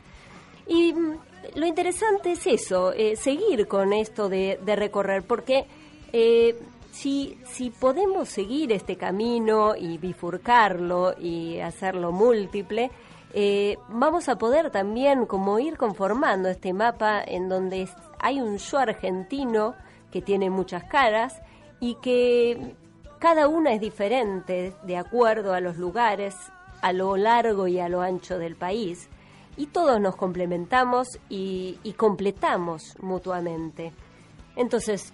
Y 0.66 0.92
mm, 0.92 1.18
lo 1.56 1.66
interesante 1.66 2.32
es 2.32 2.46
eso, 2.46 2.92
eh, 2.92 3.16
seguir 3.16 3.66
con 3.68 3.92
esto 3.92 4.28
de, 4.28 4.58
de 4.64 4.76
recorrer, 4.76 5.22
porque 5.22 5.66
eh, 6.12 6.56
si, 6.92 7.38
si 7.44 7.70
podemos 7.70 8.28
seguir 8.28 8.72
este 8.72 8.96
camino 8.96 9.74
y 9.76 9.98
bifurcarlo 9.98 11.14
y 11.18 11.58
hacerlo 11.58 12.12
múltiple, 12.12 12.90
eh, 13.32 13.78
vamos 13.88 14.28
a 14.28 14.38
poder 14.38 14.70
también 14.70 15.26
como 15.26 15.58
ir 15.58 15.76
conformando 15.76 16.48
este 16.48 16.72
mapa 16.72 17.20
en 17.20 17.48
donde 17.48 17.88
hay 18.20 18.40
un 18.40 18.58
yo 18.58 18.78
argentino 18.78 19.74
que 20.12 20.22
tiene 20.22 20.50
muchas 20.50 20.84
caras 20.84 21.42
y 21.80 21.96
que 21.96 22.76
cada 23.18 23.48
una 23.48 23.72
es 23.72 23.80
diferente 23.80 24.72
de 24.84 24.96
acuerdo 24.96 25.52
a 25.52 25.60
los 25.60 25.76
lugares, 25.78 26.36
a 26.80 26.92
lo 26.92 27.16
largo 27.16 27.66
y 27.66 27.80
a 27.80 27.88
lo 27.88 28.02
ancho 28.02 28.38
del 28.38 28.54
país. 28.54 29.08
Y 29.56 29.66
todos 29.66 30.00
nos 30.00 30.16
complementamos 30.16 31.18
y, 31.28 31.78
completamos 31.96 32.96
mutuamente. 33.00 33.92
Entonces, 34.56 35.12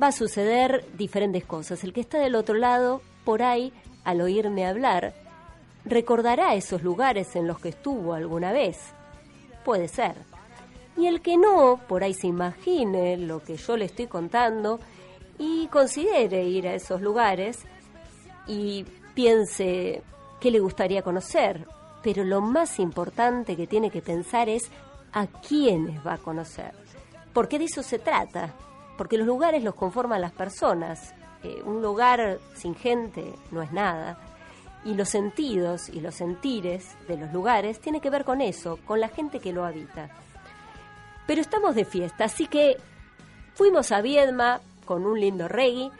va 0.00 0.08
a 0.08 0.12
suceder 0.12 0.86
diferentes 0.96 1.44
cosas. 1.44 1.82
El 1.82 1.92
que 1.92 2.00
está 2.00 2.18
del 2.18 2.36
otro 2.36 2.54
lado, 2.54 3.02
por 3.24 3.42
ahí, 3.42 3.72
al 4.04 4.20
oírme 4.20 4.66
hablar, 4.66 5.14
recordará 5.84 6.54
esos 6.54 6.82
lugares 6.82 7.34
en 7.36 7.46
los 7.46 7.58
que 7.58 7.70
estuvo 7.70 8.14
alguna 8.14 8.52
vez. 8.52 8.78
Puede 9.64 9.88
ser. 9.88 10.14
Y 10.96 11.06
el 11.06 11.20
que 11.20 11.36
no, 11.36 11.80
por 11.88 12.04
ahí 12.04 12.14
se 12.14 12.28
imagine 12.28 13.16
lo 13.16 13.42
que 13.42 13.56
yo 13.56 13.76
le 13.76 13.86
estoy 13.86 14.06
contando 14.06 14.78
y 15.38 15.66
considere 15.66 16.44
ir 16.44 16.68
a 16.68 16.74
esos 16.74 17.00
lugares 17.00 17.64
y 18.46 18.84
piense 19.14 20.02
qué 20.40 20.50
le 20.50 20.60
gustaría 20.60 21.02
conocer. 21.02 21.66
Pero 22.04 22.22
lo 22.22 22.42
más 22.42 22.78
importante 22.78 23.56
que 23.56 23.66
tiene 23.66 23.90
que 23.90 24.02
pensar 24.02 24.50
es 24.50 24.70
a 25.12 25.26
quiénes 25.26 26.06
va 26.06 26.14
a 26.14 26.18
conocer. 26.18 26.72
Porque 27.32 27.58
de 27.58 27.64
eso 27.64 27.82
se 27.82 27.98
trata. 27.98 28.52
Porque 28.98 29.16
los 29.16 29.26
lugares 29.26 29.64
los 29.64 29.74
conforman 29.74 30.20
las 30.20 30.32
personas. 30.32 31.14
Eh, 31.42 31.62
un 31.64 31.80
lugar 31.80 32.38
sin 32.54 32.74
gente 32.74 33.34
no 33.50 33.62
es 33.62 33.72
nada. 33.72 34.18
Y 34.84 34.94
los 34.94 35.08
sentidos 35.08 35.88
y 35.88 36.00
los 36.00 36.14
sentires 36.14 36.94
de 37.08 37.16
los 37.16 37.32
lugares 37.32 37.80
tiene 37.80 38.02
que 38.02 38.10
ver 38.10 38.24
con 38.24 38.42
eso, 38.42 38.78
con 38.84 39.00
la 39.00 39.08
gente 39.08 39.40
que 39.40 39.54
lo 39.54 39.64
habita. 39.64 40.10
Pero 41.26 41.40
estamos 41.40 41.74
de 41.74 41.86
fiesta, 41.86 42.24
así 42.24 42.46
que 42.46 42.76
fuimos 43.54 43.92
a 43.92 44.02
Viedma 44.02 44.60
con 44.84 45.06
un 45.06 45.18
lindo 45.18 45.48
reggae. 45.48 45.90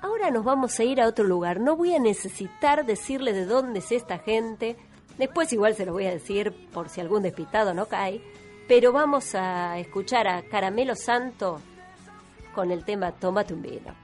Ahora 0.00 0.30
nos 0.30 0.42
vamos 0.42 0.80
a 0.80 0.84
ir 0.84 1.02
a 1.02 1.06
otro 1.06 1.26
lugar. 1.26 1.60
No 1.60 1.76
voy 1.76 1.94
a 1.94 1.98
necesitar 1.98 2.86
decirle 2.86 3.34
de 3.34 3.44
dónde 3.44 3.80
es 3.80 3.92
esta 3.92 4.18
gente. 4.18 4.78
Después 5.18 5.52
igual 5.52 5.74
se 5.74 5.86
lo 5.86 5.92
voy 5.92 6.06
a 6.06 6.10
decir 6.10 6.52
por 6.72 6.88
si 6.88 7.00
algún 7.00 7.22
despistado 7.22 7.74
no 7.74 7.86
cae. 7.86 8.20
Pero 8.66 8.92
vamos 8.92 9.34
a 9.34 9.78
escuchar 9.78 10.26
a 10.26 10.42
Caramelo 10.42 10.96
Santo 10.96 11.60
con 12.54 12.70
el 12.70 12.84
tema 12.84 13.12
Tómate 13.12 13.52
un 13.52 13.62
vino. 13.62 14.03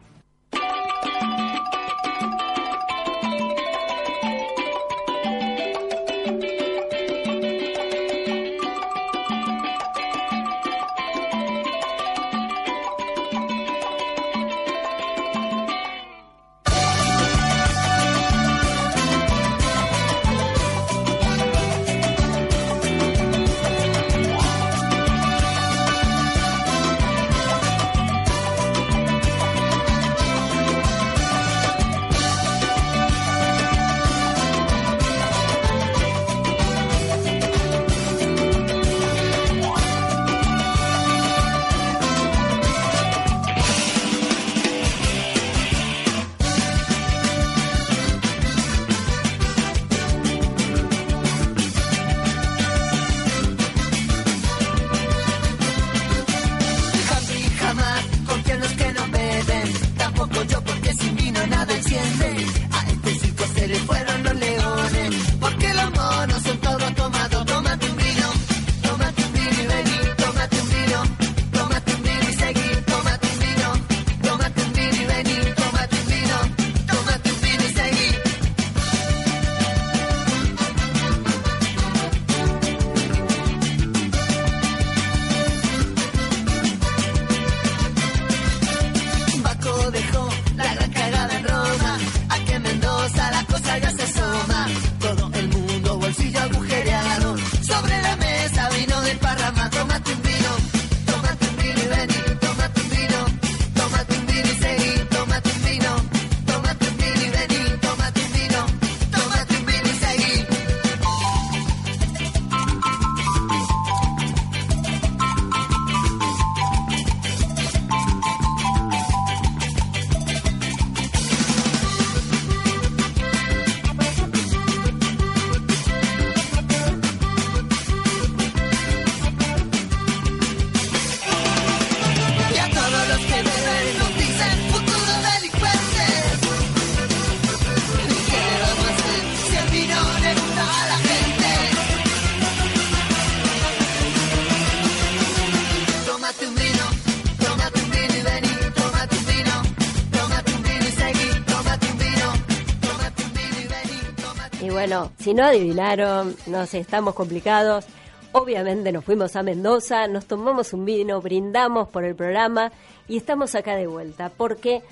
Si 155.31 155.35
no 155.35 155.45
adivinaron, 155.45 156.35
no 156.49 156.67
sé, 156.67 156.81
estamos 156.81 157.15
complicados. 157.15 157.85
Obviamente 158.33 158.91
nos 158.91 159.05
fuimos 159.05 159.37
a 159.37 159.45
Mendoza, 159.45 160.09
nos 160.09 160.27
tomamos 160.27 160.73
un 160.73 160.85
vino, 160.85 161.21
brindamos 161.21 161.89
por 161.89 162.05
el 162.05 162.17
programa 162.17 162.73
y 163.07 163.19
estamos 163.19 163.55
acá 163.55 163.77
de 163.77 163.87
vuelta, 163.87 164.33
porque 164.37 164.83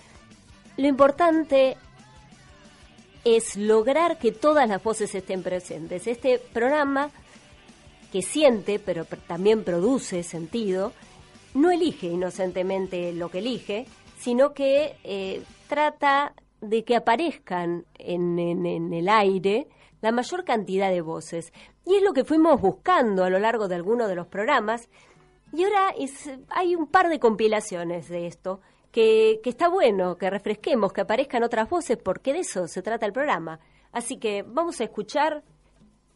lo 0.76 0.86
importante 0.86 1.76
es 3.24 3.56
lograr 3.56 4.16
que 4.18 4.30
todas 4.30 4.68
las 4.68 4.80
voces 4.80 5.12
estén 5.12 5.42
presentes. 5.42 6.06
Este 6.06 6.38
programa 6.38 7.10
que 8.12 8.22
siente, 8.22 8.78
pero 8.78 9.06
también 9.06 9.64
produce 9.64 10.22
sentido, 10.22 10.92
no 11.52 11.72
elige 11.72 12.06
inocentemente 12.06 13.12
lo 13.12 13.28
que 13.28 13.38
elige, 13.40 13.86
sino 14.20 14.54
que 14.54 14.94
eh, 15.02 15.42
trata 15.68 16.32
de 16.60 16.84
que 16.84 16.94
aparezcan 16.94 17.86
en, 17.98 18.38
en, 18.38 18.92
el 18.92 19.08
aire 19.08 19.66
la 20.00 20.12
mayor 20.12 20.44
cantidad 20.44 20.90
de 20.90 21.00
voces. 21.00 21.52
Y 21.84 21.96
es 21.96 22.02
lo 22.02 22.12
que 22.12 22.24
fuimos 22.24 22.60
buscando 22.60 23.24
a 23.24 23.30
lo 23.30 23.38
largo 23.38 23.68
de 23.68 23.74
algunos 23.74 24.08
de 24.08 24.14
los 24.14 24.26
programas. 24.26 24.88
Y 25.52 25.64
ahora 25.64 25.94
hay 26.50 26.76
un 26.76 26.86
par 26.86 27.08
de 27.08 27.18
compilaciones 27.18 28.08
de 28.08 28.26
esto 28.26 28.60
que, 28.92 29.40
que 29.42 29.50
está 29.50 29.68
bueno 29.68 30.16
que 30.16 30.30
refresquemos, 30.30 30.92
que 30.92 31.00
aparezcan 31.00 31.42
otras 31.42 31.68
voces, 31.68 31.98
porque 31.98 32.32
de 32.32 32.40
eso 32.40 32.68
se 32.68 32.82
trata 32.82 33.06
el 33.06 33.12
programa. 33.12 33.60
Así 33.92 34.18
que 34.18 34.42
vamos 34.42 34.80
a 34.80 34.84
escuchar 34.84 35.42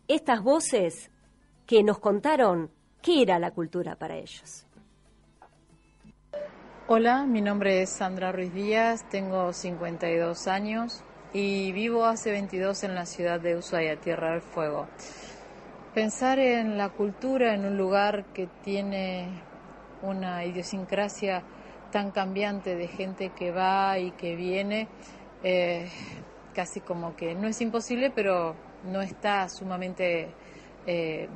estas 0.09 0.43
voces 0.43 1.11
que 1.67 1.83
nos 1.83 1.99
contaron 1.99 2.71
qué 3.01 3.23
era 3.23 3.39
la 3.39 3.51
cultura 3.51 3.97
para 3.97 4.17
ellos. 4.17 4.67
Hola, 6.89 7.25
mi 7.25 7.41
nombre 7.41 7.81
es 7.81 7.91
Sandra 7.91 8.33
Ruiz 8.33 8.53
Díaz, 8.53 9.09
tengo 9.09 9.53
52 9.53 10.47
años 10.49 11.03
y 11.33 11.73
vivo 11.73 12.05
hace 12.05 12.31
22 12.31 12.85
en 12.85 12.95
la 12.95 13.07
ciudad 13.07 13.41
de 13.41 13.57
Ushuaia, 13.57 13.97
Tierra 13.97 14.33
del 14.33 14.43
Fuego. 14.43 14.87
Pensar 15.95 16.39
en 16.39 16.77
la 16.77 16.91
cultura 16.91 17.55
en 17.55 17.65
un 17.65 17.77
lugar 17.77 18.25
que 18.35 18.49
tiene 18.63 19.29
una 20.03 20.45
idiosincrasia 20.45 21.43
tan 21.91 22.11
cambiante 22.11 22.75
de 22.77 22.89
gente 22.89 23.31
que 23.31 23.51
va 23.51 23.99
y 23.99 24.11
que 24.13 24.37
viene, 24.37 24.89
eh, 25.43 25.89
casi 26.55 26.81
como 26.81 27.17
que 27.17 27.35
no 27.35 27.49
es 27.49 27.61
imposible, 27.61 28.11
pero 28.11 28.55
no 28.91 29.01
está 29.01 29.49
sumamente 29.49 30.29
eh, 30.87 31.29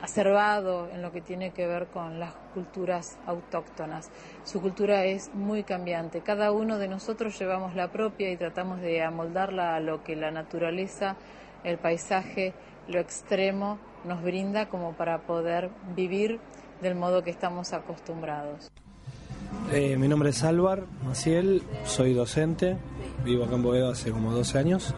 acervado 0.00 0.88
en 0.92 1.02
lo 1.02 1.12
que 1.12 1.20
tiene 1.20 1.50
que 1.50 1.66
ver 1.66 1.86
con 1.86 2.20
las 2.20 2.32
culturas 2.54 3.18
autóctonas. 3.26 4.10
Su 4.44 4.60
cultura 4.60 5.04
es 5.04 5.30
muy 5.34 5.64
cambiante. 5.64 6.20
Cada 6.20 6.52
uno 6.52 6.78
de 6.78 6.88
nosotros 6.88 7.38
llevamos 7.38 7.74
la 7.74 7.90
propia 7.90 8.30
y 8.30 8.36
tratamos 8.36 8.80
de 8.80 9.02
amoldarla 9.02 9.76
a 9.76 9.80
lo 9.80 10.04
que 10.04 10.16
la 10.16 10.30
naturaleza, 10.30 11.16
el 11.64 11.78
paisaje, 11.78 12.54
lo 12.86 13.00
extremo 13.00 13.78
nos 14.04 14.22
brinda 14.22 14.68
como 14.68 14.92
para 14.92 15.22
poder 15.22 15.70
vivir 15.94 16.38
del 16.80 16.94
modo 16.94 17.22
que 17.22 17.30
estamos 17.30 17.72
acostumbrados. 17.72 18.70
Eh, 19.72 19.96
mi 19.96 20.08
nombre 20.08 20.30
es 20.30 20.44
Álvar 20.44 20.84
Maciel, 21.04 21.62
soy 21.84 22.14
docente, 22.14 22.76
vivo 23.24 23.44
acá 23.44 23.56
en 23.56 23.62
Boedo 23.62 23.90
hace 23.90 24.12
como 24.12 24.32
12 24.32 24.58
años 24.58 24.94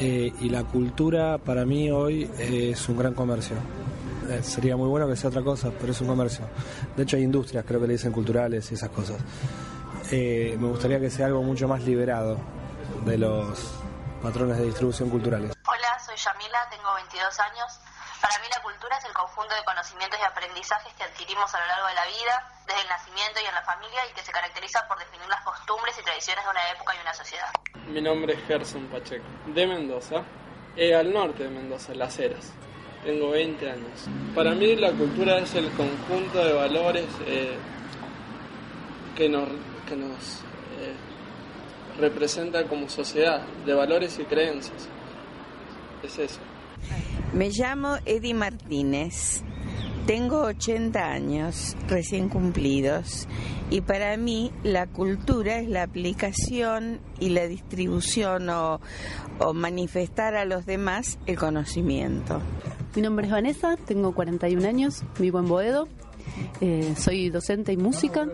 eh, 0.00 0.32
y 0.40 0.48
la 0.48 0.64
cultura 0.64 1.38
para 1.38 1.64
mí 1.64 1.90
hoy 1.90 2.28
es 2.38 2.88
un 2.88 2.98
gran 2.98 3.14
comercio. 3.14 3.56
Eh, 4.28 4.42
sería 4.42 4.76
muy 4.76 4.88
bueno 4.88 5.08
que 5.08 5.16
sea 5.16 5.30
otra 5.30 5.42
cosa, 5.42 5.70
pero 5.80 5.92
es 5.92 6.00
un 6.02 6.08
comercio. 6.08 6.46
De 6.94 7.02
hecho 7.02 7.16
hay 7.16 7.22
industrias, 7.22 7.64
creo 7.64 7.80
que 7.80 7.86
le 7.86 7.94
dicen 7.94 8.12
culturales 8.12 8.70
y 8.70 8.74
esas 8.74 8.90
cosas. 8.90 9.16
Eh, 10.12 10.54
me 10.60 10.68
gustaría 10.68 11.00
que 11.00 11.08
sea 11.08 11.26
algo 11.26 11.42
mucho 11.42 11.66
más 11.66 11.80
liberado 11.82 12.36
de 13.06 13.16
los 13.16 13.80
patrones 14.20 14.58
de 14.58 14.66
distribución 14.66 15.08
culturales. 15.08 15.56
Hola, 15.66 15.98
soy 16.04 16.16
Yamila, 16.16 16.68
tengo 16.68 16.92
22 16.94 17.40
años. 17.40 17.80
Para 18.20 18.36
mí 18.40 18.48
la 18.54 18.60
cultura 18.60 18.98
es 18.98 19.04
el 19.06 19.14
conjunto 19.14 19.54
de 19.54 19.64
conocimientos 19.64 20.20
y 20.20 20.24
aprendizajes 20.24 20.92
que 20.92 21.04
adquirimos 21.04 21.54
a 21.54 21.60
lo 21.60 21.66
largo 21.66 21.86
de 21.86 21.94
la 21.94 22.04
vida, 22.04 22.34
desde 22.66 22.82
el 22.82 22.88
nacimiento 22.88 23.40
y 23.40 23.46
en 23.48 23.54
la 23.54 23.62
familia, 23.62 24.00
y 24.10 24.12
que 24.12 24.20
se 24.20 24.32
caracteriza 24.32 24.86
por 24.88 24.98
definir 24.98 25.28
las 25.28 25.40
costumbres 25.40 25.96
y 25.98 26.04
tradiciones 26.04 26.44
de 26.44 26.50
una 26.50 26.70
época 26.72 26.92
y 26.96 27.00
una 27.00 27.14
sociedad. 27.14 27.48
Mi 27.86 28.02
nombre 28.02 28.34
es 28.34 28.44
Gerson 28.44 28.88
Pacheco, 28.88 29.24
de 29.46 29.66
Mendoza, 29.66 30.20
eh, 30.76 30.94
al 30.94 31.14
norte 31.14 31.44
de 31.44 31.48
Mendoza, 31.48 31.94
Las 31.94 32.18
Heras 32.18 32.52
tengo 33.04 33.30
20 33.30 33.70
años. 33.70 34.08
Para 34.34 34.54
mí 34.54 34.76
la 34.76 34.92
cultura 34.92 35.38
es 35.38 35.54
el 35.54 35.68
conjunto 35.70 36.44
de 36.44 36.52
valores 36.52 37.06
eh, 37.26 37.56
que 39.16 39.28
nos, 39.28 39.48
que 39.88 39.96
nos 39.96 40.42
eh, 40.80 40.94
representa 41.98 42.64
como 42.64 42.88
sociedad, 42.88 43.42
de 43.66 43.74
valores 43.74 44.18
y 44.18 44.24
creencias. 44.24 44.88
Es 46.02 46.18
eso. 46.18 46.40
Me 47.32 47.50
llamo 47.50 47.96
Eddie 48.06 48.34
Martínez. 48.34 49.42
Tengo 50.06 50.40
80 50.40 51.04
años 51.04 51.76
recién 51.86 52.30
cumplidos 52.30 53.28
y 53.68 53.82
para 53.82 54.16
mí 54.16 54.52
la 54.62 54.86
cultura 54.86 55.58
es 55.58 55.68
la 55.68 55.82
aplicación 55.82 57.00
y 57.20 57.28
la 57.28 57.46
distribución 57.46 58.48
o, 58.48 58.80
o 59.38 59.52
manifestar 59.52 60.34
a 60.34 60.46
los 60.46 60.64
demás 60.64 61.18
el 61.26 61.36
conocimiento. 61.36 62.40
Mi 62.94 63.02
nombre 63.02 63.26
es 63.26 63.32
Vanessa, 63.32 63.76
tengo 63.76 64.12
41 64.12 64.66
años, 64.66 65.02
vivo 65.18 65.38
en 65.38 65.46
Boedo, 65.46 65.88
eh, 66.60 66.94
soy 66.96 67.30
docente 67.30 67.72
y 67.72 67.76
música 67.76 68.26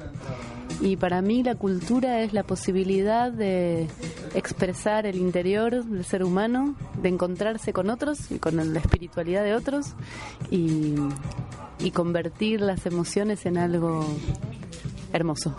y 0.81 0.97
para 0.97 1.23
mí 1.23 1.43
la 1.43 1.55
cultura 1.55 2.23
es 2.23 2.33
la 2.33 2.45
posibilidad 2.45 3.33
de 3.33 3.89
expresar 4.35 5.07
el 5.07 5.17
interior 5.17 5.85
del 5.85 6.05
ser 6.05 6.25
humano, 6.25 6.77
de 7.03 7.09
encontrarse 7.09 7.73
con 7.73 7.91
otros 7.91 8.31
y 8.31 8.39
con 8.39 8.57
la 8.73 8.79
espiritualidad 8.79 9.45
de 9.45 9.55
otros 9.55 9.95
y, 10.51 10.95
y 11.81 11.91
convertir 11.91 12.61
las 12.61 12.87
emociones 12.87 13.47
en 13.47 13.59
algo 13.59 14.05
hermoso. 15.13 15.57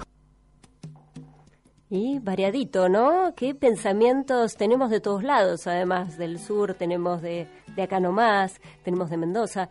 Y 1.89 2.19
variadito, 2.19 2.89
¿no? 2.89 3.34
¿Qué 3.36 3.53
pensamientos 3.53 4.55
tenemos 4.58 4.89
de 4.89 4.99
todos 4.99 5.23
lados? 5.23 5.67
Además 5.67 6.17
del 6.17 6.39
sur, 6.39 6.73
tenemos 6.73 7.21
de, 7.21 7.47
de 7.76 7.84
acá 7.84 8.00
nomás, 8.00 8.60
tenemos 8.84 9.10
de 9.10 9.18
Mendoza. 9.18 9.70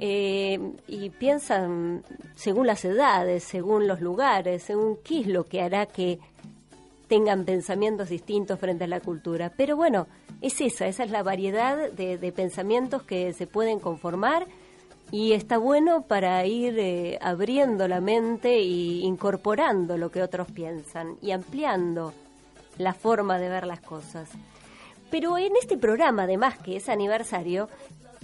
Eh, 0.00 0.60
y 0.86 1.10
piensan 1.10 2.04
según 2.36 2.68
las 2.68 2.84
edades, 2.84 3.42
según 3.42 3.88
los 3.88 4.00
lugares, 4.00 4.62
según 4.62 4.96
qué 5.02 5.20
es 5.20 5.26
lo 5.26 5.44
que 5.44 5.60
hará 5.60 5.86
que 5.86 6.20
tengan 7.08 7.44
pensamientos 7.44 8.08
distintos 8.08 8.60
frente 8.60 8.84
a 8.84 8.86
la 8.86 9.00
cultura. 9.00 9.52
Pero 9.56 9.76
bueno, 9.76 10.06
es 10.40 10.60
esa, 10.60 10.86
esa 10.86 11.02
es 11.02 11.10
la 11.10 11.22
variedad 11.22 11.90
de, 11.90 12.32
pensamientos 12.32 13.02
que 13.02 13.32
se 13.32 13.46
pueden 13.46 13.80
conformar 13.80 14.46
y 15.10 15.32
está 15.32 15.58
bueno 15.58 16.02
para 16.02 16.44
ir 16.46 16.78
eh, 16.78 17.18
abriendo 17.20 17.88
la 17.88 18.00
mente 18.00 18.54
e 18.56 18.62
incorporando 18.62 19.96
lo 19.96 20.10
que 20.10 20.22
otros 20.22 20.52
piensan 20.52 21.16
y 21.22 21.32
ampliando 21.32 22.12
la 22.76 22.94
forma 22.94 23.38
de 23.38 23.48
ver 23.48 23.66
las 23.66 23.80
cosas. 23.80 24.28
Pero 25.10 25.38
en 25.38 25.56
este 25.56 25.78
programa, 25.78 26.24
además 26.24 26.58
que 26.58 26.76
es 26.76 26.88
aniversario, 26.88 27.68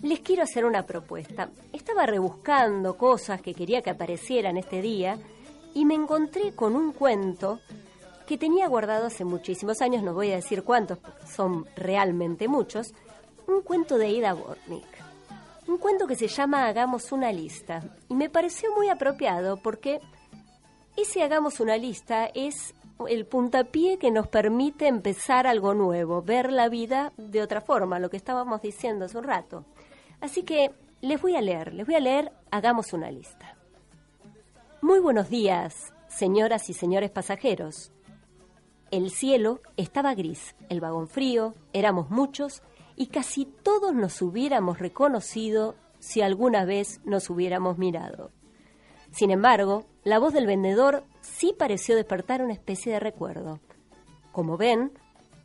les 0.02 0.20
quiero 0.20 0.42
hacer 0.42 0.64
una 0.64 0.84
propuesta. 0.84 1.48
Estaba 1.72 2.06
rebuscando 2.06 2.96
cosas 2.96 3.40
que 3.40 3.54
quería 3.54 3.82
que 3.82 3.90
aparecieran 3.90 4.56
este 4.56 4.82
día 4.82 5.18
y 5.74 5.84
me 5.84 5.94
encontré 5.94 6.54
con 6.54 6.76
un 6.76 6.92
cuento 6.92 7.60
que 8.26 8.38
tenía 8.38 8.68
guardado 8.68 9.06
hace 9.06 9.24
muchísimos 9.24 9.82
años, 9.82 10.02
no 10.02 10.14
voy 10.14 10.32
a 10.32 10.36
decir 10.36 10.62
cuántos, 10.62 10.98
son 11.26 11.66
realmente 11.76 12.48
muchos, 12.48 12.94
un 13.46 13.60
cuento 13.62 13.98
de 13.98 14.08
Ida 14.08 14.32
Bornik 14.32 14.94
un 15.66 15.78
cuento 15.78 16.06
que 16.06 16.16
se 16.16 16.28
llama 16.28 16.66
Hagamos 16.66 17.12
una 17.12 17.32
lista. 17.32 17.82
Y 18.08 18.14
me 18.14 18.28
pareció 18.28 18.74
muy 18.74 18.88
apropiado 18.88 19.56
porque 19.56 20.00
ese 20.96 21.22
Hagamos 21.22 21.60
una 21.60 21.76
lista 21.76 22.26
es 22.26 22.74
el 23.08 23.26
puntapié 23.26 23.98
que 23.98 24.10
nos 24.10 24.28
permite 24.28 24.86
empezar 24.86 25.46
algo 25.46 25.74
nuevo, 25.74 26.22
ver 26.22 26.52
la 26.52 26.68
vida 26.68 27.12
de 27.16 27.42
otra 27.42 27.60
forma, 27.60 27.98
lo 27.98 28.10
que 28.10 28.16
estábamos 28.16 28.62
diciendo 28.62 29.04
hace 29.04 29.18
un 29.18 29.24
rato. 29.24 29.64
Así 30.20 30.42
que 30.42 30.72
les 31.00 31.20
voy 31.20 31.36
a 31.36 31.42
leer, 31.42 31.74
les 31.74 31.86
voy 31.86 31.96
a 31.96 32.00
leer 32.00 32.32
Hagamos 32.50 32.92
una 32.92 33.10
lista. 33.10 33.56
Muy 34.80 35.00
buenos 35.00 35.28
días, 35.28 35.92
señoras 36.06 36.70
y 36.70 36.72
señores 36.72 37.10
pasajeros. 37.10 37.90
El 38.92 39.10
cielo 39.10 39.60
estaba 39.76 40.14
gris, 40.14 40.54
el 40.68 40.80
vagón 40.80 41.08
frío, 41.08 41.54
éramos 41.72 42.10
muchos 42.10 42.62
y 42.94 43.08
casi 43.08 43.44
todos 43.44 43.92
nos 43.92 44.22
hubiéramos 44.22 44.78
reconocido 44.78 45.74
si 45.98 46.22
alguna 46.22 46.64
vez 46.64 47.00
nos 47.04 47.28
hubiéramos 47.28 47.76
mirado. 47.76 48.30
Sin 49.10 49.32
embargo, 49.32 49.84
la 50.04 50.18
voz 50.18 50.34
del 50.34 50.46
vendedor 50.46 51.04
sí 51.22 51.54
pareció 51.58 51.96
despertar 51.96 52.42
una 52.42 52.52
especie 52.52 52.92
de 52.92 53.00
recuerdo. 53.00 53.58
Como 54.32 54.58
ven, 54.58 54.92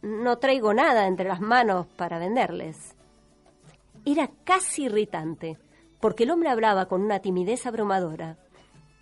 no 0.01 0.37
traigo 0.37 0.73
nada 0.73 1.07
entre 1.07 1.27
las 1.27 1.39
manos 1.39 1.87
para 1.95 2.19
venderles. 2.19 2.95
Era 4.05 4.29
casi 4.43 4.83
irritante, 4.83 5.57
porque 6.01 6.23
el 6.23 6.31
hombre 6.31 6.49
hablaba 6.49 6.87
con 6.87 7.01
una 7.01 7.19
timidez 7.19 7.65
abrumadora, 7.65 8.37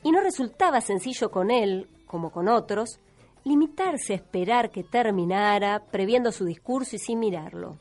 y 0.04 0.12
no 0.12 0.22
resultaba 0.22 0.80
sencillo 0.82 1.32
con 1.32 1.50
él, 1.50 1.88
como 2.06 2.32
con 2.32 2.48
otros, 2.48 3.00
limitarse 3.44 4.14
a 4.14 4.18
esperar 4.18 4.70
que 4.70 4.84
terminara, 4.84 5.84
previendo 5.92 6.32
su 6.32 6.46
discurso 6.46 6.96
y 6.96 7.00
sin 7.00 7.20
mirarlo. 7.20 7.78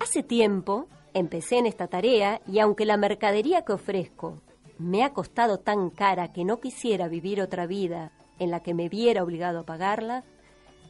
Hace 0.00 0.22
tiempo 0.22 0.86
empecé 1.14 1.58
en 1.58 1.66
esta 1.66 1.86
tarea 1.86 2.40
y 2.46 2.58
aunque 2.58 2.84
la 2.84 2.96
mercadería 2.96 3.62
que 3.62 3.72
ofrezco 3.72 4.40
me 4.78 5.04
ha 5.04 5.12
costado 5.12 5.58
tan 5.58 5.90
cara 5.90 6.32
que 6.32 6.44
no 6.44 6.60
quisiera 6.60 7.08
vivir 7.08 7.40
otra 7.40 7.66
vida 7.66 8.12
en 8.38 8.50
la 8.50 8.60
que 8.60 8.74
me 8.74 8.88
viera 8.88 9.22
obligado 9.22 9.60
a 9.60 9.66
pagarla, 9.66 10.24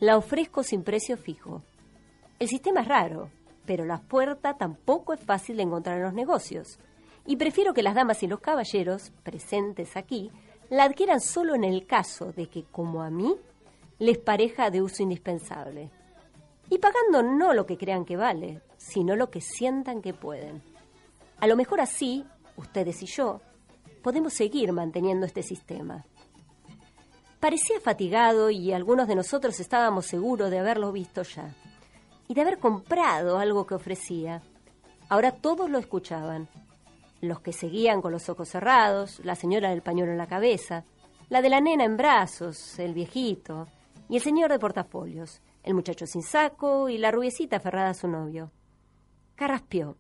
la 0.01 0.17
ofrezco 0.17 0.63
sin 0.63 0.83
precio 0.83 1.17
fijo. 1.17 1.63
El 2.39 2.49
sistema 2.49 2.81
es 2.81 2.89
raro, 2.89 3.31
pero 3.65 3.85
la 3.85 3.99
puerta 3.99 4.55
tampoco 4.55 5.13
es 5.13 5.21
fácil 5.21 5.57
de 5.57 5.63
encontrar 5.63 5.99
en 5.99 6.05
los 6.05 6.15
negocios. 6.15 6.79
Y 7.25 7.37
prefiero 7.37 7.75
que 7.75 7.83
las 7.83 7.95
damas 7.95 8.23
y 8.23 8.27
los 8.27 8.41
caballeros 8.41 9.13
presentes 9.23 9.97
aquí 9.97 10.31
la 10.69 10.85
adquieran 10.85 11.21
solo 11.21 11.55
en 11.55 11.65
el 11.65 11.87
caso 11.87 12.33
de 12.33 12.49
que, 12.49 12.65
como 12.65 13.03
a 13.03 13.11
mí, 13.11 13.37
les 13.99 14.19
pareja 14.19 14.71
de 14.71 14.83
uso 14.83 15.03
indispensable. 15.03 15.91
Y 16.69 16.79
pagando 16.79 17.23
no 17.23 17.53
lo 17.53 17.67
que 17.67 17.79
crean 17.79 18.05
que 18.05 18.17
vale, 18.17 18.61
sino 18.77 19.17
lo 19.17 19.31
que 19.31 19.41
sientan 19.41 20.03
que 20.03 20.13
pueden. 20.13 20.63
A 21.39 21.47
lo 21.47 21.57
mejor 21.57 21.81
así, 21.81 22.25
ustedes 22.57 23.03
y 23.03 23.07
yo, 23.07 23.41
podemos 24.07 24.35
seguir 24.35 24.71
manteniendo 24.71 25.27
este 25.27 25.43
sistema. 25.43 26.05
Parecía 27.41 27.81
fatigado 27.81 28.51
y 28.51 28.73
algunos 28.73 29.09
de 29.09 29.17
nosotros 29.17 29.59
estábamos 29.59 30.07
seguros 30.07 30.49
de 30.49 30.61
haberlo 30.61 30.93
visto 30.93 31.23
ya 31.23 31.53
y 32.29 32.35
de 32.35 32.41
haber 32.41 32.61
comprado 32.61 33.41
algo 33.41 33.67
que 33.67 33.75
ofrecía. 33.75 34.43
Ahora 35.09 35.33
todos 35.33 35.69
lo 35.69 35.79
escuchaban. 35.79 36.47
Los 37.21 37.41
que 37.41 37.53
seguían 37.53 38.01
con 38.01 38.13
los 38.13 38.29
ojos 38.29 38.49
cerrados, 38.49 39.19
la 39.25 39.35
señora 39.35 39.71
del 39.71 39.83
pañuelo 39.83 40.13
en 40.13 40.19
la 40.19 40.29
cabeza, 40.29 40.85
la 41.29 41.43
de 41.43 41.49
la 41.49 41.61
nena 41.61 41.83
en 41.83 41.97
brazos, 41.97 42.79
el 42.79 42.95
viejito, 42.95 43.67
y 44.09 44.15
el 44.15 44.23
señor 44.23 44.53
de 44.53 44.61
portafolios, 44.61 45.41
el 45.65 45.75
muchacho 45.75 46.07
sin 46.07 46.23
saco 46.23 46.89
y 46.89 46.97
la 46.97 47.11
rubiecita 47.11 47.57
aferrada 47.57 47.91
a 47.91 47.95
su 47.95 48.07
novio. 48.07 48.53
Carraspeó. 49.35 49.97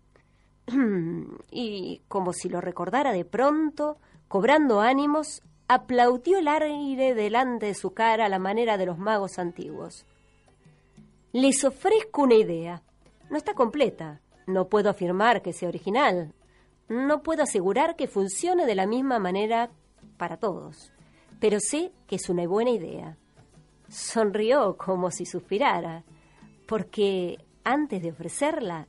y, 1.50 2.02
como 2.09 2.33
si 2.33 2.48
lo 2.48 2.61
recordara 2.61 3.12
de 3.12 3.24
pronto, 3.24 3.98
cobrando 4.29 4.81
ánimos, 4.81 5.42
aplaudió 5.68 6.38
el 6.38 6.48
aire 6.48 7.14
delante 7.14 7.66
de 7.66 7.74
su 7.74 7.92
cara 7.92 8.26
a 8.26 8.29
la 8.29 8.38
manera 8.38 8.76
de 8.79 8.87
los 8.87 8.98
magos 8.98 9.38
antiguos. 9.38 10.07
Les 11.33 11.64
ofrezco 11.64 12.22
una 12.22 12.35
idea. 12.35 12.83
No 13.31 13.37
está 13.37 13.55
completa. 13.55 14.20
No 14.46 14.68
puedo 14.68 14.90
afirmar 14.90 15.42
que 15.42 15.52
sea 15.52 15.68
original. 15.68 16.33
No 16.88 17.22
puedo 17.22 17.42
asegurar 17.42 17.96
que 17.96 18.07
funcione 18.07 18.64
de 18.64 18.74
la 18.76 18.87
misma 18.87 19.18
manera 19.18 19.70
para 20.16 20.37
todos. 20.37 20.92
Pero 21.40 21.59
sé 21.61 21.92
que 22.07 22.16
es 22.16 22.29
una 22.29 22.46
buena 22.46 22.70
idea. 22.70 23.16
Sonrió 23.88 24.76
como 24.76 25.11
si 25.11 25.26
suspirara, 25.26 26.05
porque 26.66 27.38
antes 27.64 28.02
de 28.02 28.11
ofrecerla, 28.11 28.88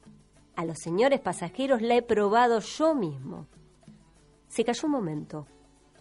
a 0.58 0.66
los 0.66 0.80
señores 0.80 1.22
pasajeros 1.22 1.84
la 1.84 1.96
he 1.96 2.02
probado 2.02 2.60
yo 2.60 2.96
mismo. 2.96 3.46
Se 4.48 4.66
cayó 4.66 4.88
un 4.88 4.92
momento 4.92 5.46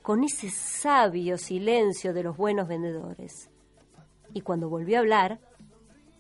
con 0.00 0.24
ese 0.24 0.48
sabio 0.48 1.36
silencio 1.36 2.14
de 2.14 2.22
los 2.22 2.38
buenos 2.38 2.66
vendedores. 2.66 3.50
Y 4.32 4.40
cuando 4.40 4.70
volvió 4.70 4.96
a 4.96 5.00
hablar, 5.00 5.40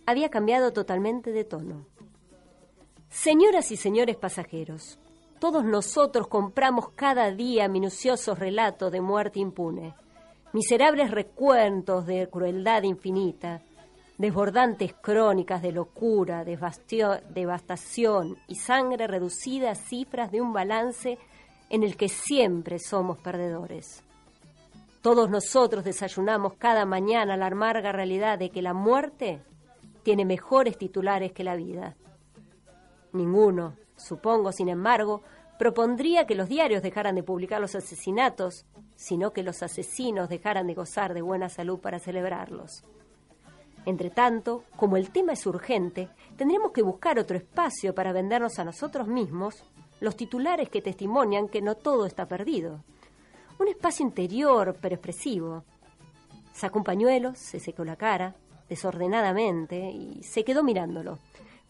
había 0.04 0.28
cambiado 0.28 0.74
totalmente 0.74 1.32
de 1.32 1.44
tono. 1.44 1.86
Señoras 3.08 3.70
y 3.72 3.78
señores 3.78 4.16
pasajeros, 4.16 4.98
todos 5.38 5.64
nosotros 5.64 6.28
compramos 6.28 6.90
cada 6.90 7.30
día 7.30 7.68
minuciosos 7.68 8.38
relatos 8.38 8.92
de 8.92 9.00
muerte 9.00 9.40
impune, 9.40 9.94
miserables 10.52 11.10
recuentos 11.10 12.04
de 12.04 12.28
crueldad 12.28 12.82
infinita, 12.82 13.62
desbordantes 14.18 14.94
crónicas 14.94 15.62
de 15.62 15.72
locura, 15.72 16.44
devastación 16.44 18.36
y 18.48 18.56
sangre 18.56 19.06
reducida 19.06 19.72
a 19.72 19.74
cifras 19.74 20.32
de 20.32 20.40
un 20.40 20.52
balance 20.52 21.18
en 21.68 21.82
el 21.82 21.96
que 21.96 22.08
siempre 22.08 22.78
somos 22.78 23.18
perdedores. 23.18 24.02
Todos 25.02 25.30
nosotros 25.30 25.84
desayunamos 25.84 26.54
cada 26.54 26.84
mañana 26.84 27.36
la 27.36 27.46
amarga 27.46 27.92
realidad 27.92 28.38
de 28.38 28.50
que 28.50 28.62
la 28.62 28.74
muerte 28.74 29.42
tiene 30.02 30.24
mejores 30.24 30.78
titulares 30.78 31.32
que 31.32 31.44
la 31.44 31.56
vida. 31.56 31.96
Ninguno, 33.12 33.76
supongo, 33.96 34.52
sin 34.52 34.68
embargo, 34.68 35.22
propondría 35.58 36.26
que 36.26 36.34
los 36.34 36.48
diarios 36.48 36.82
dejaran 36.82 37.14
de 37.14 37.22
publicar 37.22 37.60
los 37.60 37.74
asesinatos, 37.74 38.66
sino 38.94 39.32
que 39.32 39.42
los 39.42 39.62
asesinos 39.62 40.28
dejaran 40.28 40.66
de 40.66 40.74
gozar 40.74 41.14
de 41.14 41.22
buena 41.22 41.48
salud 41.48 41.78
para 41.78 41.98
celebrarlos. 41.98 42.84
Entre 43.86 44.10
tanto, 44.10 44.64
como 44.76 44.96
el 44.96 45.10
tema 45.10 45.32
es 45.32 45.46
urgente, 45.46 46.08
tendremos 46.36 46.72
que 46.72 46.82
buscar 46.82 47.20
otro 47.20 47.36
espacio 47.36 47.94
para 47.94 48.12
vendernos 48.12 48.58
a 48.58 48.64
nosotros 48.64 49.06
mismos 49.06 49.64
los 50.00 50.16
titulares 50.16 50.68
que 50.68 50.82
testimonian 50.82 51.48
que 51.48 51.62
no 51.62 51.76
todo 51.76 52.04
está 52.04 52.26
perdido. 52.26 52.82
Un 53.60 53.68
espacio 53.68 54.04
interior, 54.04 54.76
pero 54.80 54.96
expresivo. 54.96 55.64
Sacó 56.52 56.80
un 56.80 56.84
pañuelo, 56.84 57.34
se 57.36 57.60
secó 57.60 57.84
la 57.84 57.94
cara, 57.94 58.34
desordenadamente, 58.68 59.90
y 59.90 60.20
se 60.24 60.44
quedó 60.44 60.64
mirándolo, 60.64 61.20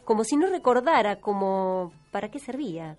como 0.05 0.25
si 0.25 0.39
no 0.39 0.49
recordara 0.49 1.21
como 1.21 1.93
para 2.11 2.31
qué 2.31 2.39
servía. 2.39 2.97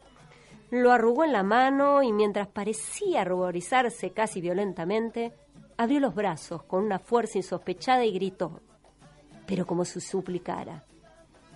Lo 0.69 0.91
arrugó 0.91 1.23
en 1.23 1.33
la 1.33 1.43
mano 1.43 2.03
y 2.03 2.13
mientras 2.13 2.47
parecía 2.47 3.23
ruborizarse 3.23 4.11
casi 4.11 4.41
violentamente, 4.41 5.33
abrió 5.75 5.99
los 5.99 6.13
brazos 6.13 6.63
con 6.63 6.83
una 6.83 6.99
fuerza 6.99 7.39
insospechada 7.39 8.05
y 8.05 8.11
gritó, 8.11 8.61
pero 9.47 9.65
como 9.65 9.85
si 9.85 10.01
suplicara, 10.01 10.83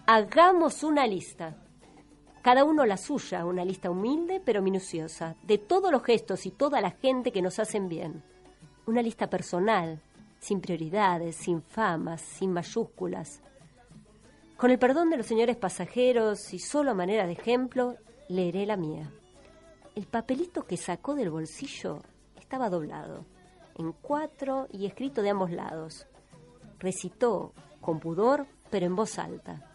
hagamos 0.08 0.84
una 0.84 1.06
lista 1.06 1.56
cada 2.41 2.63
uno 2.63 2.88
la 2.88 2.97
suya, 2.97 3.45
una 3.45 3.63
lista 3.63 3.91
humilde 3.91 4.41
pero 4.43 4.63
minuciosa, 4.63 5.36
de 5.43 5.60
todos 5.60 5.91
los 5.91 6.04
gestos 6.04 6.47
y 6.47 6.51
toda 6.51 6.82
la 6.82 6.89
gente 6.89 7.32
que 7.32 7.41
nos 7.41 7.60
hacen 7.60 7.88
bien. 7.88 8.23
Una 8.88 9.04
lista 9.04 9.30
personal, 9.30 10.01
sin 10.39 10.60
prioridades, 10.60 11.36
sin 11.36 11.62
famas, 11.62 12.19
sin 12.21 12.51
mayúsculas. 12.51 13.43
Con 14.58 14.71
el 14.71 14.80
perdón 14.80 15.12
de 15.12 15.17
los 15.17 15.27
señores 15.27 15.56
pasajeros 15.56 16.51
y 16.51 16.58
solo 16.58 16.91
a 16.91 16.95
manera 16.95 17.27
de 17.27 17.34
ejemplo, 17.34 17.95
leeré 18.27 18.65
la 18.65 18.75
mía. 18.75 19.12
El 19.93 20.08
papelito 20.08 20.65
que 20.65 20.77
sacó 20.77 21.13
del 21.13 21.30
bolsillo 21.30 22.01
estaba 22.39 22.71
doblado, 22.71 23.25
en 23.77 23.91
cuatro 23.91 24.67
y 24.71 24.88
escrito 24.88 25.21
de 25.21 25.30
ambos 25.30 25.51
lados. 25.51 26.08
Recitó, 26.80 27.54
con 27.81 27.99
pudor, 27.99 28.47
pero 28.69 28.85
en 28.85 28.95
voz 28.95 29.19
alta. 29.19 29.67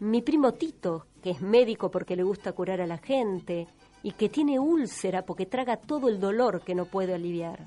Mi 0.00 0.22
primo 0.22 0.52
Tito, 0.52 1.06
que 1.22 1.30
es 1.30 1.40
médico 1.40 1.90
porque 1.90 2.16
le 2.16 2.24
gusta 2.24 2.52
curar 2.52 2.80
a 2.80 2.86
la 2.86 2.98
gente 2.98 3.68
y 4.02 4.12
que 4.12 4.28
tiene 4.28 4.58
úlcera 4.58 5.24
porque 5.24 5.46
traga 5.46 5.76
todo 5.76 6.08
el 6.08 6.18
dolor 6.18 6.62
que 6.62 6.74
no 6.74 6.86
puede 6.86 7.14
aliviar. 7.14 7.66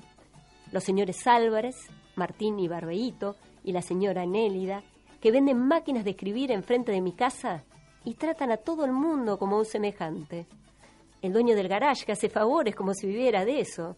Los 0.70 0.84
señores 0.84 1.26
Álvarez, 1.26 1.76
Martín 2.14 2.58
y 2.58 2.68
Barbeito 2.68 3.36
y 3.64 3.72
la 3.72 3.82
señora 3.82 4.26
Nélida, 4.26 4.82
que 5.20 5.32
venden 5.32 5.58
máquinas 5.58 6.04
de 6.04 6.10
escribir 6.10 6.52
enfrente 6.52 6.92
de 6.92 7.00
mi 7.00 7.12
casa 7.12 7.64
y 8.04 8.14
tratan 8.14 8.52
a 8.52 8.58
todo 8.58 8.84
el 8.84 8.92
mundo 8.92 9.38
como 9.38 9.58
un 9.58 9.64
semejante. 9.64 10.46
El 11.20 11.32
dueño 11.32 11.56
del 11.56 11.68
garage 11.68 12.04
que 12.04 12.12
hace 12.12 12.28
favores 12.28 12.76
como 12.76 12.94
si 12.94 13.06
viviera 13.06 13.44
de 13.44 13.60
eso. 13.60 13.96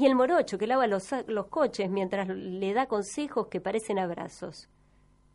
Y 0.00 0.06
el 0.06 0.14
morocho 0.14 0.56
que 0.56 0.66
lava 0.66 0.86
los, 0.86 1.10
los 1.26 1.48
coches 1.48 1.90
mientras 1.90 2.26
le 2.26 2.72
da 2.72 2.86
consejos 2.86 3.48
que 3.48 3.60
parecen 3.60 3.98
abrazos. 3.98 4.70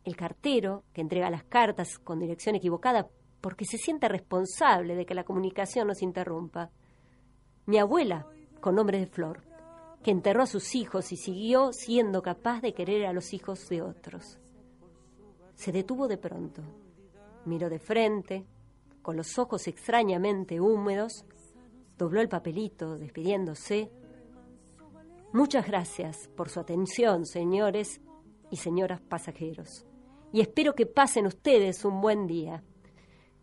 El 0.02 0.16
cartero 0.16 0.82
que 0.92 1.02
entrega 1.02 1.30
las 1.30 1.44
cartas 1.44 2.00
con 2.00 2.18
dirección 2.18 2.56
equivocada 2.56 3.08
porque 3.40 3.64
se 3.64 3.78
siente 3.78 4.08
responsable 4.08 4.96
de 4.96 5.06
que 5.06 5.14
la 5.14 5.22
comunicación 5.22 5.86
no 5.86 5.94
se 5.94 6.04
interrumpa. 6.04 6.72
Mi 7.66 7.78
abuela, 7.78 8.26
con 8.60 8.74
nombre 8.74 8.98
de 8.98 9.06
Flor, 9.06 9.40
que 10.02 10.10
enterró 10.10 10.42
a 10.42 10.46
sus 10.46 10.74
hijos 10.74 11.12
y 11.12 11.16
siguió 11.16 11.72
siendo 11.72 12.20
capaz 12.20 12.60
de 12.60 12.74
querer 12.74 13.06
a 13.06 13.12
los 13.12 13.34
hijos 13.34 13.68
de 13.68 13.82
otros. 13.82 14.40
Se 15.54 15.70
detuvo 15.70 16.08
de 16.08 16.18
pronto, 16.18 16.62
miró 17.44 17.70
de 17.70 17.78
frente, 17.78 18.44
con 19.00 19.16
los 19.16 19.38
ojos 19.38 19.68
extrañamente 19.68 20.58
húmedos, 20.60 21.24
dobló 21.96 22.20
el 22.20 22.28
papelito 22.28 22.98
despidiéndose. 22.98 23.92
Muchas 25.32 25.66
gracias 25.66 26.28
por 26.36 26.48
su 26.48 26.60
atención, 26.60 27.26
señores 27.26 28.00
y 28.50 28.56
señoras 28.56 29.00
pasajeros, 29.00 29.84
y 30.32 30.40
espero 30.40 30.74
que 30.74 30.86
pasen 30.86 31.26
ustedes 31.26 31.84
un 31.84 32.00
buen 32.00 32.26
día. 32.26 32.62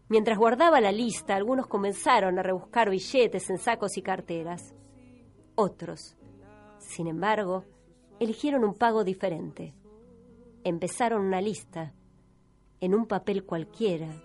Mientras 0.07 0.37
guardaba 0.37 0.79
la 0.81 0.91
lista, 0.91 1.35
algunos 1.35 1.67
comenzaron 1.67 2.39
a 2.39 2.43
rebuscar 2.43 2.89
billetes 2.89 3.49
en 3.49 3.57
sacos 3.57 3.97
y 3.97 4.01
carteras. 4.01 4.73
Otros, 5.55 6.15
sin 6.79 7.07
embargo, 7.07 7.65
eligieron 8.19 8.63
un 8.63 8.75
pago 8.75 9.03
diferente. 9.03 9.73
Empezaron 10.63 11.25
una 11.25 11.41
lista 11.41 11.93
en 12.79 12.95
un 12.95 13.05
papel 13.05 13.45
cualquiera, 13.45 14.23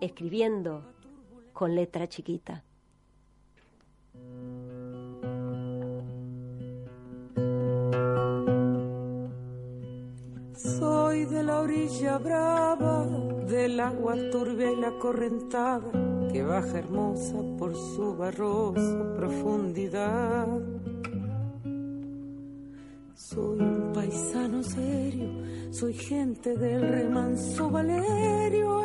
escribiendo 0.00 0.92
con 1.52 1.74
letra 1.74 2.08
chiquita. 2.08 2.64
Orilla 11.72 12.18
brava 12.18 13.06
del 13.48 13.80
agua 13.80 14.14
turbia 14.30 14.70
y 14.72 14.76
la 14.76 14.92
correntada 14.98 15.90
que 16.30 16.42
baja 16.42 16.78
hermosa 16.78 17.36
por 17.58 17.74
su 17.74 18.14
barrosa 18.16 19.14
profundidad. 19.16 20.48
Soy 23.14 23.60
un 23.60 23.92
paisano 23.94 24.62
serio, 24.62 25.30
soy 25.70 25.94
gente 25.94 26.56
del 26.56 26.88
remanso 26.88 27.70
Valerio, 27.70 28.84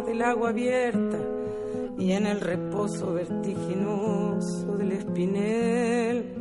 Del 0.00 0.22
agua 0.22 0.48
abierta 0.48 1.18
y 1.98 2.12
en 2.12 2.26
el 2.26 2.40
reposo 2.40 3.12
vertiginoso 3.12 4.76
del 4.78 4.92
espinel. 4.92 6.34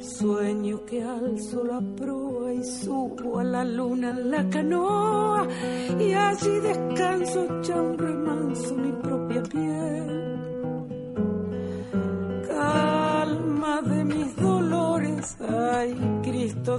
Sueño 0.00 0.84
que 0.86 1.02
alzo 1.02 1.64
la 1.64 1.80
proa 1.96 2.52
y 2.52 2.62
subo 2.62 3.40
a 3.40 3.44
la 3.44 3.64
luna 3.64 4.10
en 4.10 4.30
la 4.30 4.48
canoa 4.48 5.48
y 5.98 6.12
allí 6.12 6.60
descanso 6.60 7.44
echa 7.44 7.82
un 7.82 7.98
remanso 7.98 8.74
mi 8.76 8.92
propia 8.92 9.23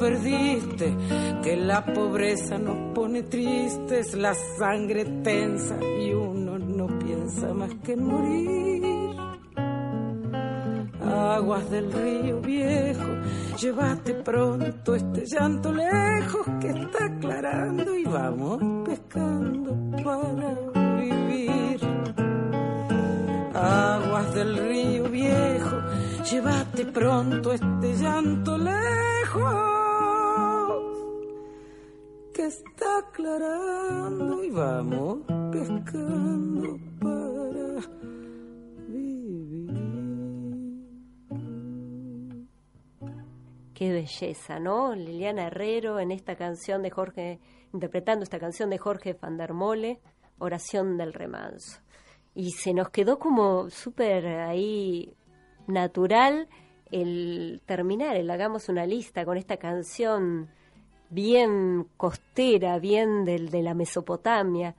Perdiste, 0.00 0.96
que 1.42 1.56
la 1.56 1.84
pobreza 1.84 2.56
nos 2.56 2.94
pone 2.94 3.22
tristes, 3.24 4.14
la 4.14 4.34
sangre 4.58 5.04
tensa 5.22 5.76
y 5.78 6.12
uno 6.14 6.58
no 6.58 6.86
piensa 6.98 7.52
más 7.52 7.74
que 7.84 7.96
morir. 7.96 8.82
Aguas 11.04 11.70
del 11.70 11.92
río 11.92 12.40
viejo, 12.40 13.08
llévate 13.60 14.14
pronto 14.14 14.94
este 14.94 15.24
llanto 15.26 15.72
lejos 15.72 16.46
que 16.60 16.68
está 16.68 17.04
aclarando 17.04 17.94
y 17.94 18.04
vamos 18.04 18.86
pescando 18.86 19.76
para 20.02 20.54
vivir. 20.98 21.80
Aguas 23.54 24.34
del 24.34 24.56
río 24.56 25.04
viejo, 25.10 25.76
llévate 26.30 26.86
pronto 26.86 27.52
este 27.52 27.94
llanto 27.96 28.56
lejos 28.56 29.69
que 32.40 32.46
está 32.46 32.98
aclarando 33.00 34.42
y 34.42 34.50
vamos 34.50 35.18
pescando 35.52 36.78
para 36.98 37.82
Qué 43.74 43.92
belleza, 43.92 44.58
¿no? 44.58 44.94
Liliana 44.94 45.48
Herrero 45.48 46.00
en 46.00 46.12
esta 46.12 46.34
canción 46.36 46.82
de 46.82 46.90
Jorge, 46.90 47.40
interpretando 47.74 48.22
esta 48.22 48.38
canción 48.38 48.70
de 48.70 48.78
Jorge 48.78 49.12
Fandermole, 49.12 50.00
Oración 50.38 50.96
del 50.96 51.12
Remanso. 51.12 51.82
Y 52.34 52.52
se 52.52 52.72
nos 52.72 52.88
quedó 52.88 53.18
como 53.18 53.68
súper 53.68 54.26
ahí 54.26 55.14
natural 55.66 56.48
el 56.90 57.60
terminar, 57.66 58.16
el 58.16 58.30
hagamos 58.30 58.70
una 58.70 58.86
lista 58.86 59.26
con 59.26 59.36
esta 59.36 59.58
canción 59.58 60.48
bien 61.10 61.86
costera, 61.96 62.78
bien 62.78 63.24
del, 63.24 63.50
de 63.50 63.62
la 63.62 63.74
Mesopotamia. 63.74 64.74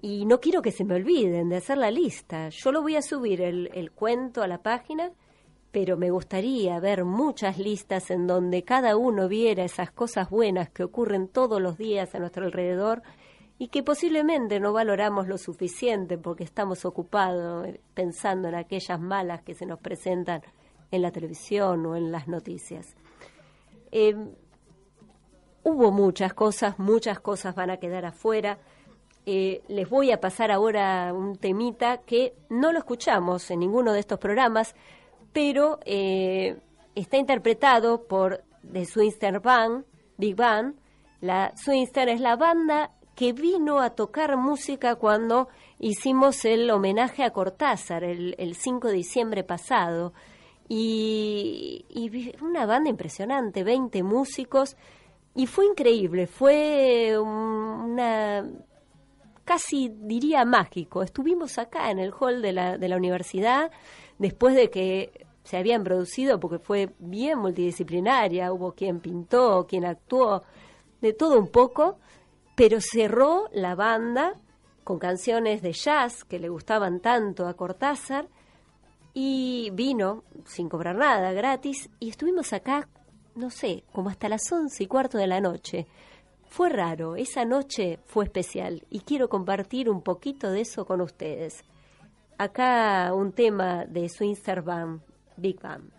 Y 0.00 0.24
no 0.24 0.40
quiero 0.40 0.62
que 0.62 0.70
se 0.70 0.84
me 0.84 0.94
olviden 0.94 1.48
de 1.48 1.56
hacer 1.56 1.78
la 1.78 1.90
lista. 1.90 2.48
Yo 2.50 2.72
lo 2.72 2.82
voy 2.82 2.96
a 2.96 3.02
subir 3.02 3.40
el, 3.40 3.70
el 3.74 3.90
cuento 3.90 4.42
a 4.42 4.48
la 4.48 4.62
página 4.62 5.12
pero 5.72 5.96
me 5.96 6.10
gustaría 6.10 6.80
ver 6.80 7.04
muchas 7.04 7.58
listas 7.58 8.10
en 8.10 8.26
donde 8.26 8.64
cada 8.64 8.96
uno 8.96 9.28
viera 9.28 9.64
esas 9.64 9.90
cosas 9.92 10.28
buenas 10.28 10.70
que 10.70 10.82
ocurren 10.82 11.28
todos 11.28 11.60
los 11.60 11.78
días 11.78 12.14
a 12.14 12.18
nuestro 12.18 12.44
alrededor 12.44 13.02
y 13.58 13.68
que 13.68 13.82
posiblemente 13.82 14.58
no 14.58 14.72
valoramos 14.72 15.28
lo 15.28 15.38
suficiente 15.38 16.18
porque 16.18 16.44
estamos 16.44 16.84
ocupados 16.84 17.68
pensando 17.94 18.48
en 18.48 18.54
aquellas 18.56 19.00
malas 19.00 19.42
que 19.42 19.54
se 19.54 19.66
nos 19.66 19.78
presentan 19.78 20.42
en 20.90 21.02
la 21.02 21.12
televisión 21.12 21.86
o 21.86 21.94
en 21.94 22.10
las 22.10 22.26
noticias. 22.26 22.96
Eh, 23.92 24.16
hubo 25.62 25.90
muchas 25.92 26.34
cosas, 26.34 26.78
muchas 26.78 27.20
cosas 27.20 27.54
van 27.54 27.70
a 27.70 27.76
quedar 27.78 28.04
afuera. 28.04 28.58
eh, 29.26 29.62
les 29.68 29.88
voy 29.88 30.10
a 30.12 30.20
pasar 30.20 30.50
ahora 30.50 31.12
un 31.12 31.36
temita 31.36 31.98
que 31.98 32.34
no 32.48 32.72
lo 32.72 32.78
escuchamos 32.78 33.50
en 33.50 33.60
ninguno 33.60 33.92
de 33.92 34.00
estos 34.00 34.18
programas, 34.18 34.74
pero 35.32 35.78
eh, 35.84 36.58
está 36.94 37.18
interpretado 37.18 38.06
por 38.06 38.42
The 38.72 38.84
Swingster 38.86 39.40
Band, 39.40 39.84
Big 40.16 40.34
Band. 40.36 40.74
La 41.20 41.52
Swingster 41.56 42.08
es 42.08 42.20
la 42.20 42.36
banda 42.36 42.92
que 43.14 43.32
vino 43.34 43.80
a 43.80 43.90
tocar 43.90 44.36
música 44.38 44.94
cuando 44.94 45.48
hicimos 45.78 46.44
el 46.46 46.70
homenaje 46.70 47.22
a 47.22 47.30
Cortázar 47.30 48.02
el, 48.02 48.34
el 48.38 48.54
5 48.54 48.88
de 48.88 48.94
diciembre 48.94 49.44
pasado. 49.44 50.14
Y, 50.68 51.84
y 51.90 52.34
una 52.42 52.64
banda 52.64 52.88
impresionante, 52.88 53.64
20 53.64 54.02
músicos, 54.02 54.76
y 55.34 55.46
fue 55.46 55.66
increíble, 55.66 56.26
fue 56.26 57.18
una 57.18 58.46
casi 59.44 59.88
diría 59.88 60.44
mágico. 60.44 61.02
Estuvimos 61.02 61.58
acá 61.58 61.90
en 61.90 61.98
el 61.98 62.12
hall 62.12 62.40
de 62.40 62.52
la, 62.52 62.78
de 62.78 62.88
la 62.88 62.96
universidad 62.96 63.70
después 64.18 64.54
de 64.54 64.70
que 64.70 65.26
se 65.42 65.56
habían 65.56 65.82
producido, 65.82 66.38
porque 66.38 66.58
fue 66.58 66.90
bien 66.98 67.38
multidisciplinaria, 67.38 68.52
hubo 68.52 68.72
quien 68.72 69.00
pintó, 69.00 69.66
quien 69.66 69.84
actuó, 69.84 70.42
de 71.00 71.12
todo 71.12 71.38
un 71.38 71.48
poco, 71.48 71.98
pero 72.54 72.78
cerró 72.80 73.48
la 73.52 73.74
banda 73.74 74.34
con 74.84 74.98
canciones 74.98 75.62
de 75.62 75.72
jazz 75.72 76.24
que 76.24 76.38
le 76.38 76.48
gustaban 76.48 77.00
tanto 77.00 77.48
a 77.48 77.54
Cortázar 77.54 78.28
y 79.14 79.70
vino 79.72 80.22
sin 80.44 80.68
cobrar 80.68 80.96
nada, 80.96 81.32
gratis, 81.32 81.90
y 81.98 82.10
estuvimos 82.10 82.52
acá, 82.52 82.88
no 83.40 83.50
sé, 83.50 83.82
como 83.92 84.10
hasta 84.10 84.28
las 84.28 84.42
once 84.52 84.84
y 84.84 84.86
cuarto 84.86 85.18
de 85.18 85.26
la 85.26 85.40
noche. 85.40 85.86
Fue 86.48 86.68
raro, 86.68 87.16
esa 87.16 87.44
noche 87.44 87.98
fue 88.04 88.24
especial 88.24 88.84
y 88.90 89.00
quiero 89.00 89.28
compartir 89.28 89.88
un 89.88 90.02
poquito 90.02 90.50
de 90.50 90.60
eso 90.60 90.84
con 90.84 91.00
ustedes. 91.00 91.64
Acá 92.38 93.12
un 93.14 93.32
tema 93.32 93.86
de 93.86 94.08
Swingster 94.08 94.62
Band, 94.62 95.00
Big 95.36 95.60
Band. 95.60 95.90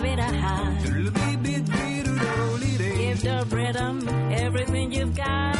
Sweet. 0.00 0.18
Give 2.96 3.22
the 3.22 3.46
rhythm 3.50 4.08
everything 4.32 4.92
you've 4.92 5.14
got. 5.14 5.59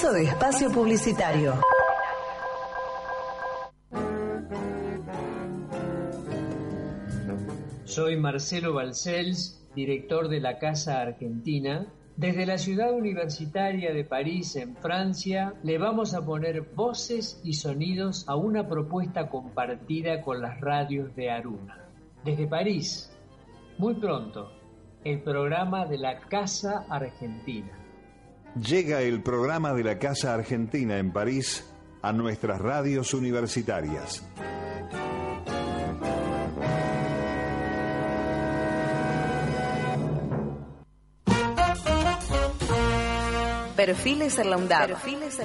De 0.00 0.22
espacio 0.22 0.70
publicitario. 0.72 1.60
Soy 7.84 8.16
Marcelo 8.16 8.72
Balcells, 8.72 9.62
director 9.76 10.28
de 10.28 10.40
la 10.40 10.58
Casa 10.58 11.02
Argentina. 11.02 11.86
Desde 12.16 12.46
la 12.46 12.56
ciudad 12.56 12.94
universitaria 12.94 13.92
de 13.92 14.04
París, 14.04 14.56
en 14.56 14.74
Francia, 14.74 15.52
le 15.62 15.76
vamos 15.76 16.14
a 16.14 16.24
poner 16.24 16.62
voces 16.62 17.38
y 17.44 17.52
sonidos 17.52 18.26
a 18.26 18.36
una 18.36 18.66
propuesta 18.66 19.28
compartida 19.28 20.22
con 20.22 20.40
las 20.40 20.58
radios 20.62 21.14
de 21.14 21.30
Aruna. 21.30 21.84
Desde 22.24 22.46
París, 22.46 23.12
muy 23.76 23.94
pronto, 23.94 24.50
el 25.04 25.20
programa 25.22 25.84
de 25.84 25.98
la 25.98 26.20
Casa 26.20 26.86
Argentina. 26.88 27.89
Llega 28.56 29.00
el 29.02 29.22
programa 29.22 29.72
de 29.74 29.84
la 29.84 29.98
Casa 29.98 30.34
Argentina 30.34 30.98
en 30.98 31.12
París 31.12 31.64
a 32.02 32.12
nuestras 32.12 32.60
radios 32.60 33.14
universitarias. 33.14 34.24
Perfiles 43.76 44.38
en 44.38 44.50
la 44.50 44.56
UNDAB. 44.58 44.88
Perfiles 44.88 45.40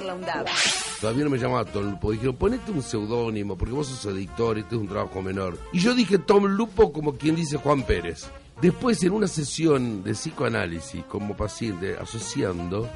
Todavía 1.00 1.24
no 1.24 1.30
me 1.30 1.38
llamaba 1.38 1.64
Tom 1.64 1.90
Lupo. 1.92 2.12
Dijeron, 2.12 2.36
ponete 2.36 2.70
un 2.70 2.82
seudónimo, 2.82 3.56
porque 3.56 3.72
vos 3.72 3.86
sos 3.86 4.12
editor, 4.12 4.58
este 4.58 4.74
es 4.74 4.80
un 4.80 4.88
trabajo 4.88 5.22
menor. 5.22 5.58
Y 5.72 5.78
yo 5.78 5.94
dije 5.94 6.18
Tom 6.18 6.44
Lupo 6.44 6.92
como 6.92 7.16
quien 7.16 7.36
dice 7.36 7.56
Juan 7.56 7.84
Pérez. 7.84 8.30
Después, 8.60 9.02
en 9.02 9.12
una 9.12 9.26
sesión 9.26 10.02
de 10.02 10.12
psicoanálisis 10.12 11.04
como 11.04 11.36
paciente, 11.36 11.96
asociando, 12.00 12.88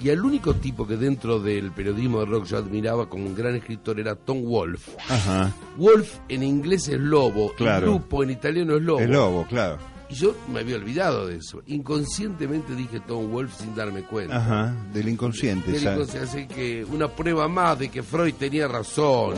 y 0.00 0.08
el 0.08 0.20
único 0.24 0.54
tipo 0.54 0.86
que 0.88 0.96
dentro 0.96 1.38
del 1.38 1.70
periodismo 1.70 2.18
de 2.20 2.26
rock 2.26 2.46
yo 2.46 2.58
admiraba 2.58 3.08
como 3.08 3.26
un 3.26 3.34
gran 3.36 3.54
escritor 3.54 4.00
era 4.00 4.16
Tom 4.16 4.42
Wolf. 4.44 4.88
Ajá. 5.08 5.52
Wolf 5.76 6.16
en 6.28 6.42
inglés 6.42 6.88
es 6.88 6.98
lobo, 6.98 7.52
Claro. 7.56 7.86
y 7.86 7.90
Lupo 7.90 8.22
en 8.24 8.30
italiano 8.30 8.74
es 8.76 8.82
lobo. 8.82 9.00
El 9.00 9.12
lobo, 9.12 9.46
claro. 9.48 9.78
Y 10.08 10.14
yo 10.14 10.34
me 10.48 10.60
había 10.60 10.76
olvidado 10.76 11.26
de 11.26 11.36
eso. 11.36 11.62
Inconscientemente 11.66 12.74
dije 12.74 13.00
Tom 13.00 13.30
Wolf 13.30 13.52
sin 13.58 13.74
darme 13.74 14.02
cuenta. 14.02 14.36
Ajá, 14.36 14.74
del 14.92 15.08
inconsciente. 15.08 15.72
Del 15.72 15.82
inconsciente, 15.82 16.28
Así 16.28 16.46
que 16.46 16.84
una 16.84 17.08
prueba 17.08 17.48
más 17.48 17.78
de 17.78 17.88
que 17.88 18.02
Freud 18.02 18.34
tenía 18.34 18.68
razón. 18.68 19.36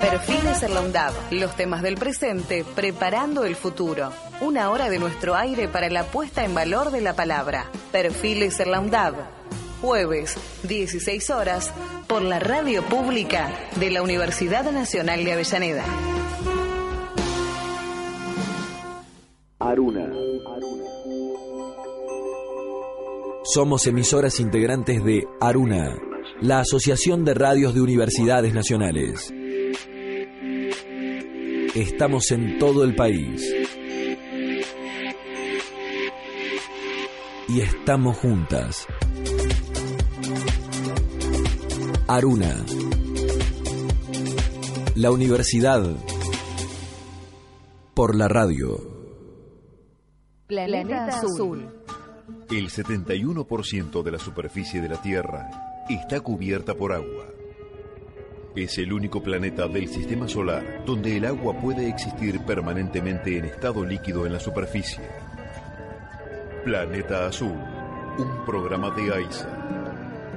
Perfiles 0.00 0.62
en 0.62 0.74
la 0.74 0.80
UNDAB. 0.80 1.12
Los 1.32 1.56
temas 1.56 1.82
del 1.82 1.96
presente 1.96 2.64
preparando 2.74 3.44
el 3.44 3.56
futuro. 3.56 4.12
Una 4.40 4.70
hora 4.70 4.88
de 4.88 4.98
nuestro 4.98 5.34
aire 5.34 5.68
para 5.68 5.90
la 5.90 6.04
puesta 6.04 6.44
en 6.44 6.54
valor 6.54 6.90
de 6.90 7.00
la 7.00 7.14
palabra. 7.14 7.66
Perfiles 7.90 8.60
en 8.60 8.70
la 8.70 8.80
UNDAB. 8.80 9.14
Jueves, 9.80 10.36
16 10.64 11.30
horas, 11.30 11.72
por 12.08 12.22
la 12.22 12.40
radio 12.40 12.84
pública 12.84 13.52
de 13.76 13.90
la 13.90 14.02
Universidad 14.02 14.70
Nacional 14.72 15.24
de 15.24 15.32
Avellaneda. 15.32 15.84
Aruna. 19.60 20.08
Somos 23.42 23.88
emisoras 23.88 24.38
integrantes 24.38 25.02
de 25.02 25.24
Aruna, 25.40 25.98
la 26.40 26.60
Asociación 26.60 27.24
de 27.24 27.34
Radios 27.34 27.74
de 27.74 27.80
Universidades 27.80 28.54
Nacionales. 28.54 29.34
Estamos 31.74 32.30
en 32.30 32.60
todo 32.60 32.84
el 32.84 32.94
país. 32.94 33.52
Y 37.48 37.60
estamos 37.60 38.16
juntas. 38.16 38.86
Aruna. 42.06 42.64
La 44.94 45.10
universidad 45.10 45.96
por 47.94 48.14
la 48.14 48.28
radio. 48.28 48.87
Planeta, 50.48 51.08
Azul. 51.08 51.68
El 52.50 52.70
71% 52.70 54.02
de 54.02 54.10
la 54.10 54.18
superficie 54.18 54.80
de 54.80 54.88
la 54.88 54.96
Tierra 54.96 55.84
está 55.90 56.20
cubierta 56.20 56.74
por 56.74 56.94
agua. 56.94 57.26
Es 58.56 58.78
el 58.78 58.94
único 58.94 59.22
planeta 59.22 59.68
del 59.68 59.88
sistema 59.88 60.26
solar 60.26 60.84
donde 60.86 61.18
el 61.18 61.26
agua 61.26 61.60
puede 61.60 61.86
existir 61.86 62.40
permanentemente 62.46 63.36
en 63.36 63.44
estado 63.44 63.84
líquido 63.84 64.24
en 64.24 64.32
la 64.32 64.40
superficie. 64.40 65.04
Planeta 66.64 67.26
Azul, 67.26 67.52
un 68.16 68.46
programa 68.46 68.90
de 68.92 69.12
AISA. 69.12 69.48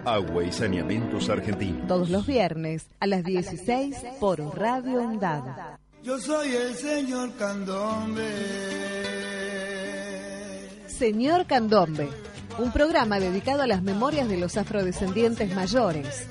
Agua 0.04 0.44
y 0.44 0.52
Saneamientos 0.52 1.30
Argentinos. 1.30 1.88
Todos 1.88 2.10
los 2.10 2.28
viernes 2.28 2.86
a 3.00 3.08
las 3.08 3.24
16 3.24 3.96
por 4.20 4.40
Radio 4.58 5.04
UNDAD. 5.04 5.78
Yo 6.04 6.20
soy 6.20 6.50
el 6.50 6.76
señor 6.76 7.32
Candombe. 7.38 8.81
Señor 11.02 11.48
Candombe, 11.48 12.10
un 12.60 12.72
programa 12.72 13.20
dedicado 13.20 13.64
a 13.64 13.68
las 13.68 13.82
memorias 13.82 14.30
de 14.30 14.38
los 14.38 14.56
afrodescendientes 14.56 15.52
mayores. 15.56 16.28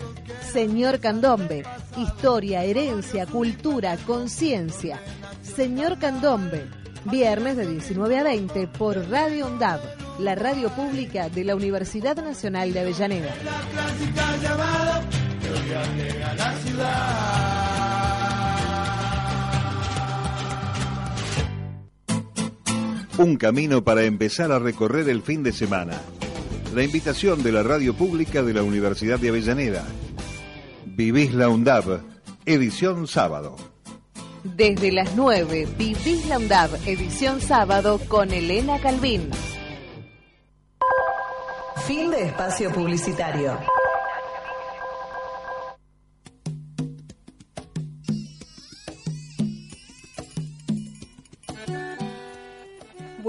Señor 0.53 1.01
Candombe, 1.01 1.65
historia, 1.97 2.63
herencia, 2.63 3.27
cultura, 3.27 3.97
conciencia. 4.07 5.01
Señor 5.43 5.99
Candombe, 5.99 6.69
viernes 7.07 7.57
de 7.57 7.67
19 7.67 8.17
a 8.17 8.23
20 8.23 8.69
por 8.69 8.97
Radio 9.11 9.49
UNDAB, 9.49 9.81
la 10.21 10.37
radio 10.37 10.69
pública 10.69 11.29
de 11.29 11.43
la 11.43 11.57
Universidad 11.57 12.15
Nacional 12.23 12.73
de 12.73 12.79
Avellaneda. 12.79 13.35
Clásica 13.73 14.37
llamada, 14.37 15.03
la 16.77 17.60
Un 23.19 23.37
camino 23.37 23.83
para 23.83 24.05
empezar 24.05 24.53
a 24.53 24.59
recorrer 24.59 25.09
el 25.09 25.23
fin 25.23 25.43
de 25.43 25.53
semana. 25.53 26.01
La 26.75 26.83
invitación 26.83 27.43
de 27.43 27.53
la 27.53 27.63
radio 27.63 27.95
pública 27.95 28.43
de 28.43 28.55
la 28.55 28.63
Universidad 28.63 29.19
de 29.19 29.29
Avellaneda. 29.29 29.85
Vivís 30.87 31.35
la 31.35 31.49
UNDAB, 31.49 32.01
edición 32.47 33.07
sábado. 33.07 33.57
Desde 34.45 34.93
las 34.93 35.15
9, 35.17 35.69
Vivís 35.77 36.27
la 36.29 36.39
UNDAB, 36.39 36.71
edición 36.87 37.41
sábado 37.41 38.01
con 38.09 38.31
Elena 38.31 38.79
Calvin. 38.81 39.31
Fin 41.87 42.11
de 42.11 42.27
espacio 42.27 42.71
publicitario. 42.71 43.59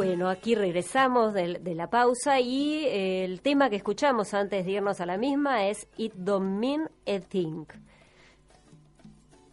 Bueno, 0.03 0.29
aquí 0.29 0.55
regresamos 0.55 1.31
de, 1.31 1.59
de 1.59 1.75
la 1.75 1.91
pausa 1.91 2.39
y 2.39 2.85
eh, 2.85 3.23
el 3.23 3.41
tema 3.41 3.69
que 3.69 3.75
escuchamos 3.75 4.33
antes 4.33 4.65
de 4.65 4.71
irnos 4.71 4.99
a 4.99 5.05
la 5.05 5.15
misma 5.19 5.67
es 5.67 5.87
It 5.95 6.13
Don't 6.15 6.57
Mean 6.57 6.89
a 7.05 7.19
Thing. 7.19 7.65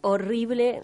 Horrible, 0.01 0.81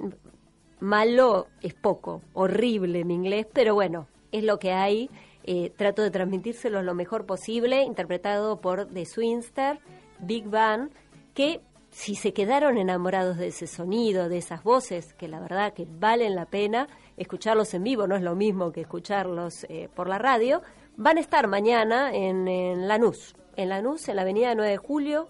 malo 0.79 1.47
es 1.63 1.73
poco, 1.73 2.21
horrible 2.33 3.05
mi 3.05 3.15
inglés, 3.15 3.47
pero 3.51 3.73
bueno, 3.73 4.07
es 4.31 4.43
lo 4.43 4.59
que 4.59 4.71
hay. 4.71 5.09
Eh, 5.43 5.71
trato 5.75 6.03
de 6.03 6.11
transmitírselo 6.11 6.83
lo 6.83 6.93
mejor 6.93 7.25
posible, 7.25 7.81
interpretado 7.81 8.61
por 8.61 8.85
The 8.85 9.07
Swingster, 9.07 9.79
Big 10.19 10.47
Bang, 10.47 10.91
que 11.33 11.61
si 11.95 12.15
se 12.15 12.33
quedaron 12.33 12.77
enamorados 12.77 13.37
de 13.37 13.47
ese 13.47 13.67
sonido, 13.67 14.27
de 14.27 14.37
esas 14.37 14.63
voces, 14.63 15.13
que 15.13 15.29
la 15.29 15.39
verdad 15.39 15.71
que 15.71 15.87
valen 15.89 16.35
la 16.35 16.45
pena, 16.45 16.89
escucharlos 17.15 17.73
en 17.73 17.83
vivo 17.83 18.05
no 18.05 18.17
es 18.17 18.21
lo 18.21 18.35
mismo 18.35 18.73
que 18.73 18.81
escucharlos 18.81 19.65
eh, 19.69 19.87
por 19.95 20.09
la 20.09 20.17
radio, 20.17 20.61
van 20.97 21.17
a 21.17 21.21
estar 21.21 21.47
mañana 21.47 22.13
en, 22.13 22.85
Lanús, 22.89 23.33
en 23.55 23.69
Lanús, 23.69 24.09
en 24.09 24.17
la 24.17 24.23
avenida 24.23 24.53
9 24.53 24.71
de 24.71 24.77
julio, 24.77 25.29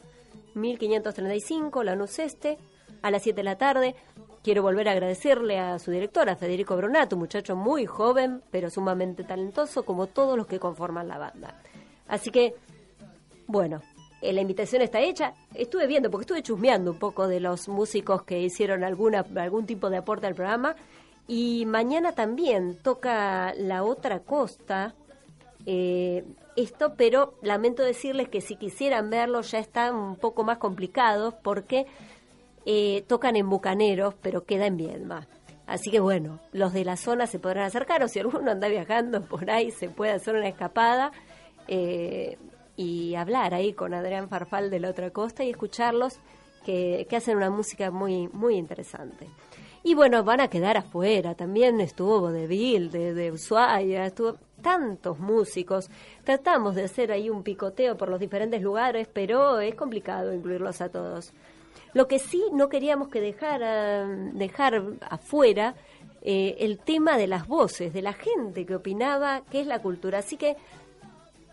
1535, 0.55 1.84
Lanús 1.84 2.18
Este, 2.18 2.57
a 3.03 3.11
las 3.11 3.22
7 3.22 3.36
de 3.38 3.43
la 3.43 3.59
tarde. 3.59 3.95
Quiero 4.41 4.63
volver 4.63 4.89
a 4.89 4.93
agradecerle 4.93 5.59
a 5.59 5.78
su 5.78 5.91
directora, 5.91 6.36
Federico 6.36 6.76
Brunato, 6.76 7.16
un 7.16 7.22
muchacho 7.22 7.55
muy 7.55 7.86
joven, 7.86 8.41
pero 8.49 8.72
sumamente 8.72 9.24
talentoso, 9.24 9.86
como 9.86 10.07
todos 10.07 10.36
los 10.36 10.47
que 10.47 10.59
conforman 10.59 11.07
la 11.09 11.20
banda. 11.20 11.61
Así 12.07 12.32
que, 12.32 12.55
bueno, 13.45 13.84
la 14.22 14.41
invitación 14.41 14.82
está 14.82 15.01
hecha. 15.01 15.34
Estuve 15.53 15.88
viendo, 15.88 16.09
porque 16.09 16.24
estuve 16.24 16.43
chusmeando 16.43 16.91
un 16.91 16.99
poco 16.99 17.28
de 17.28 17.39
los 17.39 17.68
músicos 17.68 18.24
que 18.24 18.41
hicieron 18.41 18.84
alguna, 18.84 19.26
algún 19.36 19.66
tipo 19.66 19.89
de 19.89 19.97
aporte 19.97 20.28
al 20.28 20.36
programa. 20.36 20.76
Y 21.28 21.66
mañana 21.66 22.13
también 22.13 22.78
toca 22.82 23.53
La 23.55 23.84
Otra 23.84 24.20
Costa. 24.20 24.95
eh, 25.66 26.24
esto, 26.55 26.93
pero 26.95 27.34
lamento 27.41 27.84
decirles 27.84 28.30
que 28.30 28.41
si 28.41 28.55
quisieran 28.55 29.09
verlo 29.09 29.41
ya 29.41 29.59
está 29.59 29.91
un 29.91 30.16
poco 30.16 30.43
más 30.43 30.57
complicado 30.57 31.38
porque 31.43 31.86
eh, 32.66 33.03
tocan 33.07 33.36
en 33.36 33.49
Bucaneros, 33.49 34.16
pero 34.22 34.45
queda 34.45 34.68
en 34.68 34.78
Viedma. 34.78 35.28
Así 35.68 35.89
que 35.89 35.99
bueno, 35.99 36.39
los 36.51 36.74
de 36.74 36.86
la 36.86 36.95
zona 36.95 37.28
se 37.28 37.39
podrán 37.39 37.66
acercar 37.66 38.03
o 38.03 38.07
si 38.07 38.20
alguno 38.20 38.51
anda 38.51 38.68
viajando 38.68 39.22
por 39.26 39.49
ahí 39.49 39.72
se 39.72 39.89
puede 39.89 40.11
hacer 40.11 40.36
una 40.36 40.47
escapada 40.47 41.11
eh, 41.68 42.38
y 42.76 43.15
hablar 43.15 43.53
ahí 43.53 43.73
con 43.73 43.93
Adrián 43.93 44.30
Farfal 44.30 44.69
de 44.69 44.80
la 44.80 44.89
otra 44.89 45.11
costa 45.11 45.43
y 45.43 45.49
escucharlos 45.49 46.19
que, 46.65 47.05
que 47.09 47.15
hacen 47.15 47.38
una 47.38 47.49
música 47.49 47.91
muy, 47.91 48.28
muy 48.30 48.55
interesante. 48.55 49.28
Y 49.84 49.93
bueno, 49.93 50.23
van 50.23 50.41
a 50.41 50.49
quedar 50.49 50.78
afuera. 50.78 51.36
También 51.36 51.80
estuvo 51.80 52.19
Vodevil, 52.19 52.89
de, 52.89 53.13
de 53.13 53.32
Ushuaia, 53.32 54.07
estuvo 54.07 54.38
tantos 54.63 55.19
músicos. 55.19 55.91
Tratamos 56.23 56.73
de 56.73 56.86
hacer 56.86 57.11
ahí 57.11 57.30
un 57.30 57.43
picoteo 57.43 57.95
por 57.95 58.09
los 58.09 58.19
diferentes 58.19 58.63
lugares, 58.63 59.07
pero 59.13 59.59
es 59.59 59.76
complicado 59.76 60.34
incluirlos 60.34 60.82
a 60.82 60.89
todos. 60.89 61.34
Lo 61.93 62.07
que 62.07 62.17
sí 62.17 62.43
no 62.51 62.67
queríamos 62.67 63.09
que 63.09 63.21
dejara, 63.21 64.07
dejar 64.07 64.82
afuera 65.07 65.76
eh, 66.23 66.55
el 66.59 66.80
tema 66.80 67.15
de 67.15 67.28
las 67.28 67.47
voces, 67.47 67.93
de 67.93 68.01
la 68.01 68.13
gente 68.13 68.65
que 68.65 68.76
opinaba 68.76 69.43
qué 69.51 69.61
es 69.61 69.67
la 69.67 69.84
cultura. 69.84 70.17
Así 70.17 70.36
que 70.36 70.57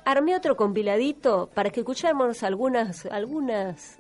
armé 0.05 0.37
otro 0.37 0.57
compiladito 0.57 1.49
para 1.55 1.71
que 1.71 1.81
escucháramos 1.81 2.43
algunas, 2.43 3.07
algunas 3.07 3.99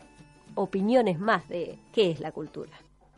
opiniones 0.54 1.18
más 1.18 1.48
de 1.48 1.78
qué 1.92 2.10
es 2.10 2.20
la 2.20 2.32
cultura. 2.32 2.70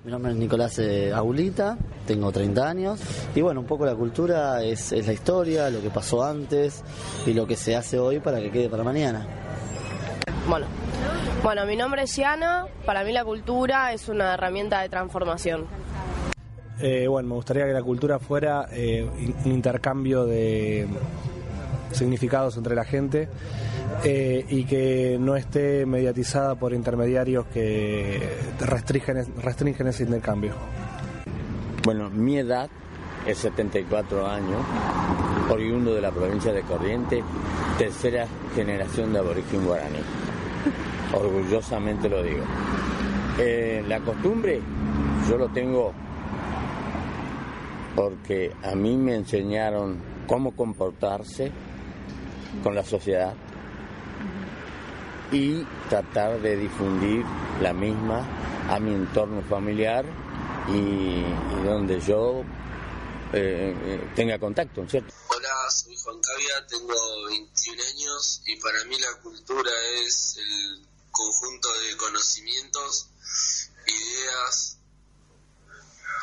Mi 0.05 0.11
nombre 0.11 0.33
es 0.33 0.39
Nicolás 0.39 0.79
eh, 0.81 1.13
Aulita, 1.15 1.79
tengo 2.07 2.31
30 2.31 2.69
años 2.69 3.01
y 3.35 3.41
bueno, 3.41 3.61
un 3.61 3.67
poco 3.67 3.87
la 3.87 3.95
cultura 3.95 4.63
es, 4.63 4.93
es 4.93 5.07
la 5.07 5.15
historia, 5.15 5.71
lo 5.71 5.81
que 5.81 5.89
pasó 5.89 6.23
antes 6.23 6.85
y 7.25 7.33
lo 7.33 7.47
que 7.47 7.57
se 7.57 7.75
hace 7.75 7.99
hoy 7.99 8.21
para 8.21 8.39
que 8.39 8.51
quede 8.51 8.69
para 8.69 8.85
mañana. 8.85 9.27
Bueno, 10.47 10.67
bueno, 11.43 11.65
mi 11.65 11.75
nombre 11.75 12.03
es 12.03 12.15
Yana. 12.17 12.67
Para 12.85 13.03
mí 13.03 13.13
la 13.13 13.25
cultura 13.25 13.95
es 13.95 14.11
una 14.11 14.35
herramienta 14.35 14.83
de 14.83 14.91
transformación. 14.91 15.67
Eh, 16.81 17.07
bueno, 17.09 17.31
me 17.31 17.35
gustaría 17.37 17.65
que 17.65 17.73
la 17.73 17.83
cultura 17.83 18.19
fuera 18.19 18.69
eh, 18.73 19.09
un 19.45 19.53
intercambio 19.53 20.27
de 20.27 20.87
significados 21.95 22.57
entre 22.57 22.75
la 22.75 22.85
gente 22.85 23.29
eh, 24.05 24.45
y 24.49 24.65
que 24.65 25.17
no 25.21 25.37
esté 25.37 25.87
mediatizada 25.87 26.55
por 26.55 26.73
intermediarios 26.73 27.47
que 27.47 28.21
restringen, 28.61 29.27
restringen 29.43 29.87
ese 29.87 30.05
intercambio. 30.05 30.55
Bueno, 31.85 32.11
mi 32.11 32.39
edad 32.39 32.69
es 33.27 33.39
74 33.39 34.27
años, 34.27 34.61
oriundo 35.51 35.95
de 35.95 36.01
la 36.01 36.11
provincia 36.11 36.53
de 36.53 36.63
Corrientes, 36.63 37.23
tercera 37.79 38.27
generación 38.55 39.13
de 39.13 39.19
aborigen 39.19 39.65
guaraní. 39.65 40.01
Orgullosamente 41.13 42.09
lo 42.09 42.23
digo. 42.23 42.45
Eh, 43.39 43.85
la 43.89 44.01
costumbre 44.01 44.61
yo 45.29 45.37
lo 45.37 45.49
tengo 45.49 45.93
porque 47.95 48.53
a 48.63 48.75
mí 48.75 48.97
me 48.97 49.15
enseñaron 49.15 49.99
cómo 50.27 50.53
comportarse 50.53 51.51
con 52.63 52.75
la 52.75 52.85
sociedad 52.85 53.35
y 55.33 55.65
tratar 55.89 56.41
de 56.41 56.57
difundir 56.57 57.25
la 57.61 57.73
misma 57.73 58.25
a 58.69 58.79
mi 58.79 58.95
entorno 58.95 59.43
familiar 59.43 60.05
y, 60.69 61.23
donde 61.65 62.01
yo 62.01 62.43
eh, 63.33 63.75
eh, 63.77 64.13
tenga 64.15 64.39
contacto, 64.39 64.87
¿cierto? 64.89 65.13
Hola, 65.29 65.71
soy 65.71 65.97
Juan 65.97 66.21
Cavia, 66.21 66.67
tengo 66.69 66.95
21 67.29 67.83
años 67.95 68.43
y 68.47 68.57
para 68.61 68.85
mí 68.85 68.97
la 68.99 69.21
cultura 69.23 69.71
es 70.07 70.37
el 70.39 70.87
conjunto 71.11 71.69
de 71.69 71.97
conocimientos, 71.97 73.09
ideas, 73.87 74.79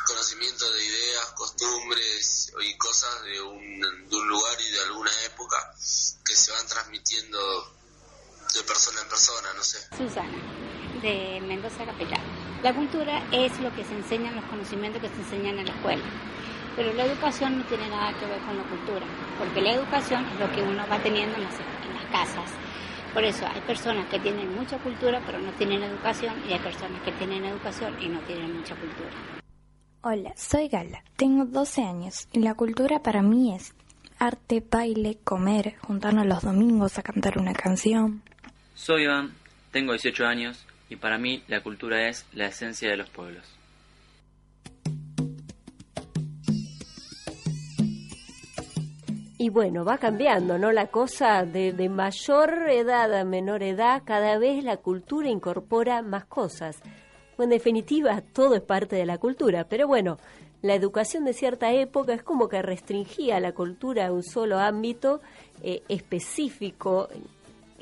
conocimiento 0.03 0.71
de 0.71 0.85
ideas, 0.85 1.25
costumbres 1.35 2.53
y 2.61 2.77
cosas 2.77 3.23
de 3.23 3.41
un, 3.41 3.79
de 4.09 4.15
un 4.15 4.27
lugar 4.27 4.57
y 4.61 4.71
de 4.71 4.81
alguna 4.81 5.11
época 5.25 5.57
que 6.25 6.35
se 6.35 6.51
van 6.51 6.67
transmitiendo 6.67 7.39
de 8.53 8.63
persona 8.63 9.01
en 9.01 9.09
persona, 9.09 9.53
no 9.55 9.63
sé. 9.63 9.79
Susana, 9.95 10.37
de 11.01 11.41
Mendoza 11.41 11.85
Capital. 11.85 12.19
La 12.63 12.75
cultura 12.75 13.23
es 13.31 13.59
lo 13.59 13.73
que 13.75 13.83
se 13.83 13.93
enseñan, 13.93 14.35
los 14.35 14.45
conocimientos 14.45 15.01
que 15.01 15.09
se 15.09 15.15
enseñan 15.15 15.59
en 15.59 15.65
la 15.65 15.73
escuela. 15.73 16.03
Pero 16.75 16.93
la 16.93 17.05
educación 17.05 17.59
no 17.59 17.65
tiene 17.65 17.89
nada 17.89 18.17
que 18.19 18.25
ver 18.25 18.39
con 18.41 18.57
la 18.57 18.63
cultura, 18.63 19.05
porque 19.37 19.61
la 19.61 19.73
educación 19.73 20.25
es 20.25 20.39
lo 20.39 20.51
que 20.53 20.61
uno 20.61 20.87
va 20.87 21.01
teniendo 21.01 21.35
en 21.35 21.43
las, 21.43 21.55
en 21.55 21.93
las 21.93 22.05
casas. 22.11 22.51
Por 23.13 23.25
eso 23.25 23.45
hay 23.45 23.61
personas 23.61 24.07
que 24.09 24.19
tienen 24.19 24.55
mucha 24.55 24.77
cultura 24.77 25.21
pero 25.25 25.39
no 25.39 25.51
tienen 25.53 25.83
educación 25.83 26.33
y 26.47 26.53
hay 26.53 26.59
personas 26.59 27.01
que 27.03 27.11
tienen 27.13 27.43
educación 27.43 28.01
y 28.01 28.07
no 28.07 28.19
tienen 28.21 28.55
mucha 28.55 28.75
cultura. 28.75 29.40
Hola, 30.03 30.33
soy 30.35 30.67
Gala, 30.67 31.03
tengo 31.15 31.45
12 31.45 31.83
años 31.83 32.27
y 32.31 32.39
la 32.39 32.55
cultura 32.55 33.03
para 33.03 33.21
mí 33.21 33.53
es 33.53 33.75
arte, 34.17 34.63
baile, 34.67 35.19
comer, 35.23 35.75
juntarnos 35.77 36.25
los 36.25 36.41
domingos 36.41 36.97
a 36.97 37.03
cantar 37.03 37.37
una 37.37 37.53
canción. 37.53 38.23
Soy 38.73 39.03
Iván, 39.03 39.35
tengo 39.69 39.91
18 39.91 40.25
años 40.25 40.65
y 40.89 40.95
para 40.95 41.19
mí 41.19 41.43
la 41.47 41.61
cultura 41.61 42.09
es 42.09 42.25
la 42.33 42.47
esencia 42.47 42.89
de 42.89 42.97
los 42.97 43.11
pueblos. 43.11 43.45
Y 49.37 49.49
bueno, 49.49 49.85
va 49.85 49.99
cambiando, 49.99 50.57
¿no? 50.57 50.71
La 50.71 50.87
cosa 50.87 51.45
de, 51.45 51.73
de, 51.73 51.89
mayor 51.89 52.71
edad 52.71 53.13
a 53.13 53.23
menor 53.23 53.61
edad, 53.61 54.01
cada 54.03 54.39
vez 54.39 54.63
la 54.63 54.77
cultura 54.77 55.29
incorpora 55.29 56.01
más 56.01 56.25
cosas. 56.25 56.81
En 57.41 57.49
definitiva, 57.49 58.21
todo 58.33 58.55
es 58.55 58.61
parte 58.61 58.95
de 58.95 59.05
la 59.05 59.17
cultura, 59.17 59.65
pero 59.67 59.87
bueno, 59.87 60.17
la 60.61 60.75
educación 60.75 61.25
de 61.25 61.33
cierta 61.33 61.71
época 61.73 62.13
es 62.13 62.23
como 62.23 62.47
que 62.47 62.61
restringía 62.61 63.39
la 63.39 63.53
cultura 63.53 64.07
a 64.07 64.11
un 64.11 64.23
solo 64.23 64.59
ámbito 64.59 65.21
eh, 65.63 65.81
específico, 65.89 67.09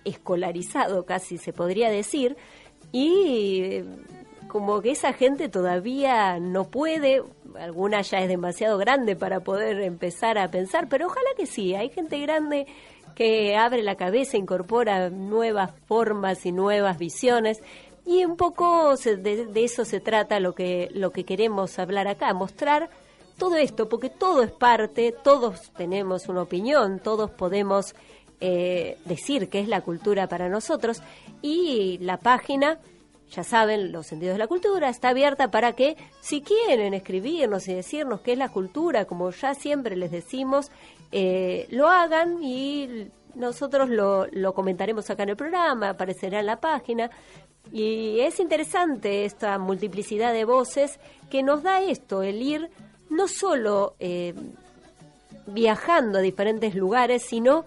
escolarizado 0.05 1.05
casi 1.05 1.37
se 1.37 1.51
podría 1.51 1.89
decir, 1.89 2.37
y 2.91 3.61
eh, 3.61 3.85
como 4.47 4.81
que 4.81 4.91
esa 4.91 5.13
gente 5.13 5.49
todavía 5.49 6.39
no 6.39 6.65
puede, 6.65 7.21
alguna 7.59 8.01
ya 8.01 8.19
es 8.19 8.29
demasiado 8.29 8.77
grande 8.77 9.15
para 9.15 9.41
poder 9.41 9.81
empezar 9.81 10.37
a 10.37 10.49
pensar, 10.49 10.87
pero 10.89 11.07
ojalá 11.07 11.29
que 11.37 11.45
sí, 11.45 11.75
hay 11.75 11.89
gente 11.89 12.19
grande 12.19 12.65
que 13.19 13.57
abre 13.57 13.83
la 13.83 13.95
cabeza, 13.95 14.37
incorpora 14.37 15.09
nuevas 15.09 15.71
formas 15.87 16.45
y 16.45 16.53
nuevas 16.53 16.97
visiones. 16.97 17.61
Y 18.09 18.25
un 18.25 18.37
poco 18.37 18.95
de, 18.95 19.45
de, 19.45 19.63
eso 19.63 19.85
se 19.85 19.99
trata 19.99 20.39
lo 20.39 20.55
que, 20.55 20.89
lo 20.95 21.11
que 21.11 21.25
queremos 21.25 21.77
hablar 21.77 22.07
acá, 22.07 22.33
mostrar 22.33 22.89
todo 23.37 23.55
esto, 23.55 23.87
porque 23.87 24.09
todo 24.09 24.41
es 24.41 24.51
parte, 24.51 25.13
todos 25.23 25.69
tenemos 25.77 26.27
una 26.27 26.41
opinión, 26.41 26.99
todos 27.01 27.29
podemos 27.29 27.93
eh, 28.41 28.97
decir 29.05 29.47
qué 29.47 29.59
es 29.59 29.67
la 29.67 29.81
cultura 29.81 30.25
para 30.25 30.49
nosotros 30.49 31.03
y 31.43 31.99
la 31.99 32.17
página, 32.17 32.79
ya 33.29 33.43
saben, 33.43 33.91
los 33.91 34.07
sentidos 34.07 34.33
de 34.33 34.39
la 34.39 34.47
cultura, 34.47 34.89
está 34.89 35.09
abierta 35.09 35.51
para 35.51 35.73
que 35.73 35.95
si 36.19 36.41
quieren 36.41 36.95
escribirnos 36.95 37.67
y 37.67 37.75
decirnos 37.75 38.21
qué 38.21 38.31
es 38.31 38.39
la 38.39 38.49
cultura, 38.49 39.05
como 39.05 39.29
ya 39.29 39.53
siempre 39.53 39.95
les 39.95 40.09
decimos, 40.09 40.71
eh, 41.11 41.67
lo 41.69 41.87
hagan 41.87 42.41
y 42.41 43.11
nosotros 43.35 43.87
lo, 43.87 44.25
lo 44.31 44.55
comentaremos 44.55 45.07
acá 45.11 45.21
en 45.21 45.29
el 45.29 45.37
programa, 45.37 45.89
aparecerá 45.89 46.39
en 46.39 46.47
la 46.47 46.59
página. 46.59 47.11
Y 47.71 48.19
es 48.21 48.39
interesante 48.39 49.25
esta 49.25 49.59
multiplicidad 49.59 50.33
de 50.33 50.45
voces 50.45 50.99
que 51.29 51.43
nos 51.43 51.63
da 51.63 51.81
esto, 51.81 52.23
el 52.23 52.41
ir 52.41 52.69
no 53.09 53.27
solo 53.27 53.95
eh, 53.99 54.33
viajando 55.47 56.19
a 56.19 56.21
diferentes 56.21 56.75
lugares, 56.75 57.23
sino 57.23 57.65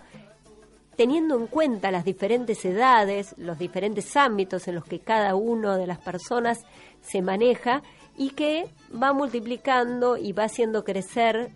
teniendo 0.96 1.38
en 1.38 1.46
cuenta 1.46 1.90
las 1.90 2.04
diferentes 2.04 2.64
edades, 2.64 3.34
los 3.38 3.58
diferentes 3.58 4.16
ámbitos 4.16 4.68
en 4.68 4.74
los 4.74 4.84
que 4.84 5.00
cada 5.00 5.34
una 5.34 5.76
de 5.76 5.86
las 5.86 5.98
personas 5.98 6.58
se 7.00 7.22
maneja 7.22 7.82
y 8.16 8.30
que 8.30 8.68
va 9.00 9.12
multiplicando 9.12 10.16
y 10.16 10.32
va 10.32 10.44
haciendo 10.44 10.84
crecer 10.84 11.50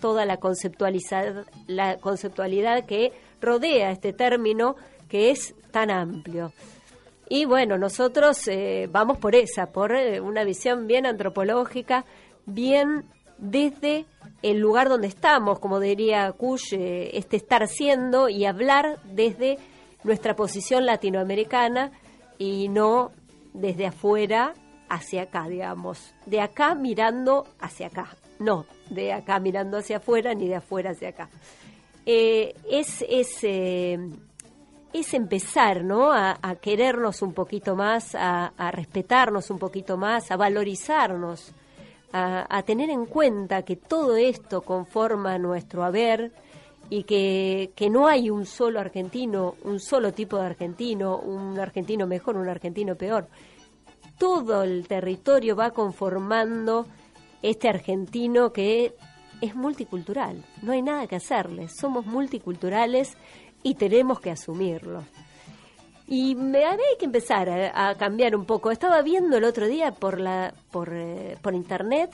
toda 0.00 0.26
la 0.26 0.36
conceptualidad, 0.38 1.46
la 1.66 1.98
conceptualidad 1.98 2.84
que 2.84 3.12
rodea 3.40 3.90
este 3.90 4.12
término 4.12 4.76
que 5.08 5.30
es 5.30 5.54
tan 5.70 5.90
amplio. 5.90 6.52
Y 7.34 7.46
bueno, 7.46 7.78
nosotros 7.78 8.46
eh, 8.46 8.90
vamos 8.92 9.16
por 9.16 9.34
esa, 9.34 9.72
por 9.72 9.92
eh, 9.92 10.20
una 10.20 10.44
visión 10.44 10.86
bien 10.86 11.06
antropológica, 11.06 12.04
bien 12.44 13.06
desde 13.38 14.04
el 14.42 14.58
lugar 14.58 14.90
donde 14.90 15.06
estamos, 15.06 15.58
como 15.58 15.80
diría 15.80 16.30
Kush, 16.32 16.74
eh, 16.74 17.16
este 17.16 17.38
estar 17.38 17.66
siendo 17.68 18.28
y 18.28 18.44
hablar 18.44 18.98
desde 19.04 19.56
nuestra 20.04 20.36
posición 20.36 20.84
latinoamericana 20.84 21.92
y 22.36 22.68
no 22.68 23.12
desde 23.54 23.86
afuera 23.86 24.52
hacia 24.90 25.22
acá, 25.22 25.48
digamos, 25.48 26.12
de 26.26 26.42
acá 26.42 26.74
mirando 26.74 27.46
hacia 27.60 27.86
acá, 27.86 28.14
no, 28.40 28.66
de 28.90 29.14
acá 29.14 29.40
mirando 29.40 29.78
hacia 29.78 29.96
afuera 29.96 30.34
ni 30.34 30.48
de 30.48 30.56
afuera 30.56 30.90
hacia 30.90 31.08
acá. 31.08 31.30
es, 32.04 33.02
es 33.08 33.42
es 34.92 35.14
empezar 35.14 35.84
¿no? 35.84 36.12
a, 36.12 36.36
querernos 36.60 37.22
un 37.22 37.32
poquito 37.32 37.74
más, 37.76 38.14
a, 38.14 38.52
a, 38.56 38.70
respetarnos 38.70 39.50
un 39.50 39.58
poquito 39.58 39.96
más, 39.96 40.30
a 40.30 40.36
valorizarnos, 40.36 41.52
a, 42.12 42.46
a, 42.56 42.62
tener 42.62 42.90
en 42.90 43.06
cuenta 43.06 43.62
que 43.62 43.76
todo 43.76 44.16
esto 44.16 44.62
conforma 44.62 45.38
nuestro 45.38 45.82
haber 45.82 46.32
y 46.90 47.04
que, 47.04 47.72
que 47.74 47.88
no 47.88 48.06
hay 48.06 48.28
un 48.28 48.44
solo 48.44 48.78
argentino, 48.78 49.54
un 49.64 49.80
solo 49.80 50.12
tipo 50.12 50.36
de 50.36 50.44
argentino, 50.44 51.16
un 51.18 51.58
argentino 51.58 52.06
mejor, 52.06 52.36
un 52.36 52.48
argentino 52.48 52.96
peor. 52.96 53.28
Todo 54.18 54.62
el 54.62 54.86
territorio 54.86 55.56
va 55.56 55.70
conformando 55.70 56.86
este 57.40 57.68
argentino 57.68 58.52
que 58.52 58.94
es 59.40 59.54
multicultural, 59.56 60.44
no 60.62 60.72
hay 60.72 60.82
nada 60.82 61.06
que 61.08 61.16
hacerle, 61.16 61.68
somos 61.68 62.06
multiculturales 62.06 63.16
y 63.62 63.74
tenemos 63.74 64.20
que 64.20 64.30
asumirlo. 64.30 65.04
Y 66.06 66.34
me 66.34 66.64
hay 66.64 66.78
que 66.98 67.06
empezar 67.06 67.48
a, 67.48 67.88
a, 67.88 67.94
cambiar 67.96 68.36
un 68.36 68.44
poco. 68.44 68.70
Estaba 68.70 69.02
viendo 69.02 69.36
el 69.36 69.44
otro 69.44 69.66
día 69.66 69.92
por 69.92 70.20
la 70.20 70.52
por, 70.70 70.92
eh, 70.92 71.38
por 71.42 71.54
internet 71.54 72.10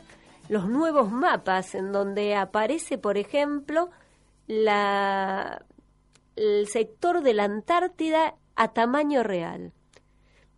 los 0.49 0.69
nuevos 0.69 1.11
mapas 1.11 1.75
en 1.75 1.93
donde 1.93 2.35
aparece, 2.35 2.97
por 2.97 3.19
ejemplo, 3.19 3.91
la 4.47 5.65
el 6.37 6.69
sector 6.69 7.23
de 7.23 7.35
la 7.35 7.45
Antártida 7.45 8.37
a 8.55 8.73
tamaño 8.73 9.23
real. 9.23 9.73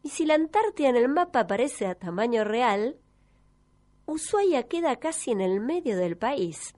Y 0.03 0.11
si 0.11 0.27
la 0.27 0.35
Antártida 0.35 0.89
en 0.89 0.97
el 0.97 1.09
mapa 1.09 1.41
aparece 1.41 1.87
a 1.87 1.95
tamaño 1.95 2.45
real, 2.45 2.97
Ushuaia 4.07 4.65
queda 4.65 4.97
casi 4.97 5.31
en 5.31 5.41
el 5.41 5.61
medio 5.61 5.97
del 5.97 6.17
país. 6.17 6.75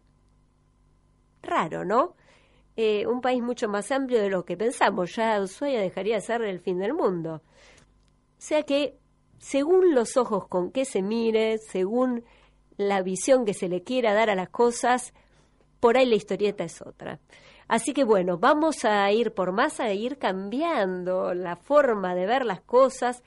Raro, 1.43 1.85
¿no? 1.85 2.15
Eh, 2.77 3.07
un 3.07 3.21
país 3.21 3.43
mucho 3.43 3.69
más 3.69 3.91
amplio 3.91 4.21
de 4.21 4.31
lo 4.31 4.45
que 4.45 4.57
pensamos. 4.57 5.15
Ya 5.15 5.41
Ushuaia 5.41 5.81
dejaría 5.81 6.17
de 6.17 6.21
ser 6.21 6.43
el 6.43 6.61
fin 6.61 6.79
del 6.79 6.95
mundo. 6.95 7.37
O 7.37 8.45
sea 8.45 8.63
que, 8.63 8.99
según 9.39 9.95
los 9.95 10.17
ojos 10.17 10.49
con 10.49 10.73
que 10.73 10.85
se 10.85 11.03
mire, 11.03 11.59
según 11.59 12.25
la 12.77 13.03
visión 13.03 13.45
que 13.45 13.55
se 13.55 13.69
le 13.69 13.83
quiera 13.83 14.15
dar 14.15 14.31
a 14.31 14.35
las 14.35 14.49
cosas, 14.49 15.13
por 15.81 15.97
ahí 15.97 16.07
la 16.07 16.17
historieta 16.17 16.65
es 16.65 16.81
otra. 16.81 17.21
Así 17.69 17.93
que 17.93 18.05
bueno, 18.05 18.39
vamos 18.39 18.85
a 18.85 19.11
ir 19.13 19.33
por 19.33 19.53
más, 19.53 19.81
a 19.81 19.93
ir 19.93 20.19
cambiando 20.19 21.35
la 21.35 21.57
forma 21.57 22.15
de 22.15 22.27
ver 22.27 22.45
las 22.45 22.61
cosas, 22.61 23.23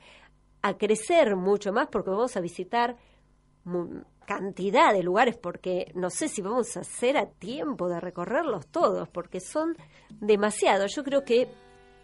a 0.62 0.76
crecer 0.76 1.36
mucho 1.36 1.72
más, 1.72 1.88
porque 1.88 2.10
vamos 2.10 2.36
a 2.36 2.40
visitar 2.40 2.96
cantidad 4.26 4.92
de 4.92 5.02
lugares 5.02 5.36
porque 5.36 5.90
no 5.94 6.10
sé 6.10 6.28
si 6.28 6.42
vamos 6.42 6.76
a 6.76 6.80
hacer 6.80 7.16
a 7.16 7.26
tiempo 7.26 7.88
de 7.88 8.00
recorrerlos 8.00 8.66
todos 8.66 9.08
porque 9.08 9.40
son 9.40 9.76
demasiados. 10.10 10.94
Yo 10.94 11.04
creo 11.04 11.24
que 11.24 11.48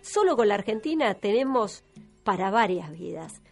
solo 0.00 0.36
con 0.36 0.48
la 0.48 0.54
Argentina 0.54 1.14
tenemos 1.14 1.84
para 2.24 2.50
varias 2.50 2.90
vidas. 2.90 3.42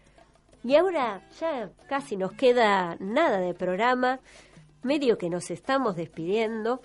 Y 0.63 0.77
ahora 0.77 1.27
ya 1.41 1.71
casi 1.89 2.17
nos 2.17 2.33
queda 2.33 2.97
nada 3.01 3.39
de 3.39 3.55
programa, 3.55 4.21
medio 4.83 5.17
que 5.19 5.31
nos 5.31 5.51
estamos 5.51 5.97
despidiendo. 5.97 6.81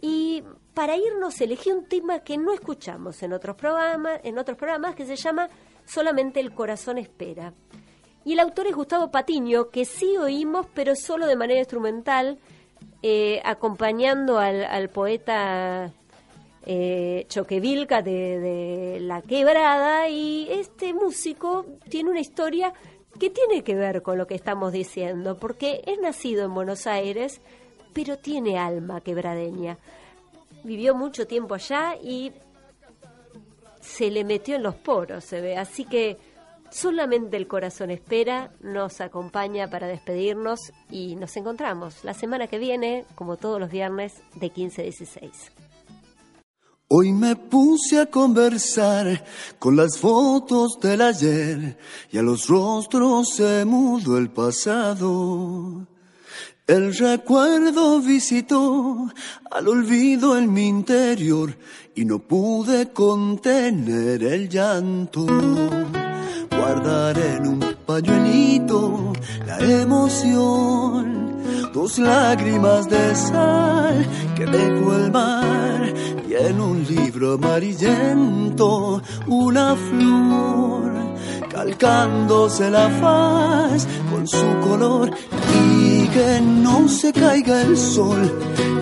Y 0.00 0.44
para 0.74 0.96
irnos 0.96 1.40
elegí 1.40 1.72
un 1.72 1.86
tema 1.86 2.20
que 2.20 2.38
no 2.38 2.52
escuchamos 2.52 3.22
en 3.22 3.32
otros 3.32 3.56
programas, 3.56 4.20
en 4.22 4.38
otros 4.38 4.56
programas 4.56 4.94
que 4.94 5.06
se 5.06 5.16
llama 5.16 5.48
Solamente 5.84 6.38
el 6.38 6.54
corazón 6.54 6.98
espera. 6.98 7.52
Y 8.28 8.34
el 8.34 8.40
autor 8.40 8.66
es 8.66 8.76
Gustavo 8.76 9.10
Patiño, 9.10 9.70
que 9.70 9.86
sí 9.86 10.18
oímos, 10.18 10.66
pero 10.74 10.94
solo 10.94 11.26
de 11.26 11.34
manera 11.34 11.60
instrumental, 11.60 12.38
eh, 13.02 13.40
acompañando 13.42 14.38
al, 14.38 14.90
poeta 14.90 15.90
eh, 16.66 17.24
Choquevilca 17.30 18.02
de, 18.02 18.38
de 18.38 19.00
La 19.00 19.22
Quebrada. 19.22 20.10
Y 20.10 20.46
este 20.50 20.92
músico 20.92 21.64
tiene 21.88 22.10
una 22.10 22.20
historia 22.20 22.74
que 23.18 23.30
tiene 23.30 23.64
que 23.64 23.74
ver 23.74 24.02
con 24.02 24.18
lo 24.18 24.26
que 24.26 24.34
estamos 24.34 24.72
diciendo, 24.72 25.38
porque 25.38 25.80
es 25.86 25.98
nacido 25.98 26.44
en 26.44 26.52
Buenos 26.52 26.86
Aires, 26.86 27.40
pero 27.94 28.18
tiene 28.18 28.58
alma 28.58 29.00
quebradeña. 29.00 29.78
Vivió 30.64 30.94
mucho 30.94 31.26
tiempo 31.26 31.54
allá 31.54 31.96
y 31.96 32.32
se 33.80 34.10
le 34.10 34.22
metió 34.22 34.56
en 34.56 34.64
los 34.64 34.74
poros, 34.74 35.24
se 35.24 35.40
ve. 35.40 35.56
Así 35.56 35.86
que 35.86 36.18
solamente 36.70 37.36
el 37.36 37.46
corazón 37.46 37.90
espera, 37.90 38.52
nos 38.60 39.00
acompaña 39.00 39.68
para 39.68 39.86
despedirnos 39.86 40.72
y 40.90 41.16
nos 41.16 41.36
encontramos 41.36 42.04
la 42.04 42.14
semana 42.14 42.46
que 42.46 42.58
viene, 42.58 43.04
como 43.14 43.36
todos 43.36 43.60
los 43.60 43.70
viernes, 43.70 44.14
de 44.34 44.50
15 44.50 44.82
a 44.82 44.84
16. 44.84 45.52
Hoy 46.90 47.12
me 47.12 47.36
puse 47.36 48.00
a 48.00 48.06
conversar 48.06 49.22
con 49.58 49.76
las 49.76 49.98
fotos 49.98 50.78
del 50.80 51.02
ayer 51.02 51.76
y 52.10 52.16
a 52.16 52.22
los 52.22 52.48
rostros 52.48 53.34
se 53.34 53.66
mudó 53.66 54.16
el 54.16 54.30
pasado. 54.30 55.86
El 56.66 56.94
recuerdo 56.94 58.00
visitó 58.00 59.10
al 59.50 59.68
olvido 59.68 60.38
en 60.38 60.52
mi 60.52 60.66
interior 60.66 61.56
y 61.94 62.04
no 62.06 62.20
pude 62.20 62.90
contener 62.90 64.22
el 64.22 64.48
llanto. 64.48 65.26
Guardar 66.50 67.18
en 67.18 67.46
un 67.46 67.60
pañuelito 67.86 69.12
la 69.46 69.58
emoción, 69.58 71.42
dos 71.72 71.98
lágrimas 71.98 72.88
de 72.88 73.14
sal 73.14 74.06
que 74.36 74.46
dejó 74.46 74.94
el 74.96 75.10
mar 75.12 75.92
y 76.28 76.34
en 76.34 76.60
un 76.60 76.84
libro 76.84 77.34
amarillento 77.34 79.02
una 79.26 79.74
flor 79.76 80.92
calcándose 81.50 82.70
la 82.70 82.88
faz 83.00 83.86
con 84.10 84.26
su 84.26 84.60
color. 84.60 85.10
Y 85.54 86.06
que 86.08 86.40
no 86.40 86.88
se 86.88 87.12
caiga 87.12 87.62
el 87.62 87.76
sol 87.76 88.22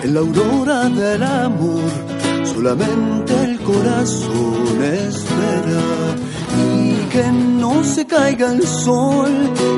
en 0.03 0.13
la 0.13 0.19
aurora 0.19 0.89
del 0.89 1.23
amor 1.23 2.17
solamente 2.57 3.33
el 3.43 3.59
corazón 3.59 4.83
espera 4.83 5.81
que 7.09 7.23
no 7.31 7.83
se 7.83 8.05
caiga 8.05 8.51
el 8.53 8.63
sol 8.65 9.31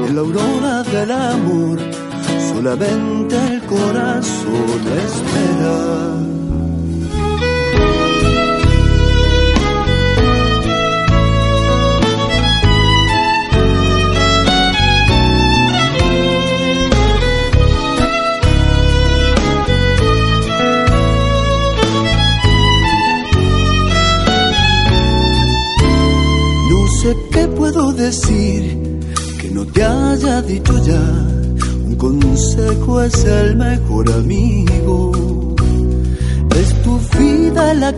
en 0.07 0.15
la 0.15 0.21
aurora 0.21 0.83
del 0.83 1.11
amor 1.11 1.79
solamente 2.51 3.35
el 3.35 3.61
corazón 3.63 4.81
espera 5.05 6.48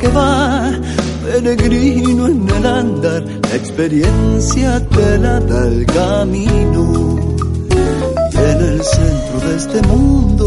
que 0.02 0.08
va, 0.08 0.72
peregrino 1.24 2.28
en 2.28 2.49
el 2.49 2.66
andar. 2.66 3.24
La 3.49 3.56
experiencia 3.56 4.80
te 4.88 5.18
la 5.20 5.39
da 5.39 5.68
el 5.68 5.86
camino. 5.86 6.84
En 8.49 8.58
el 8.72 8.82
centro 8.84 9.38
de 9.47 9.56
este 9.56 9.82
mundo 9.84 10.45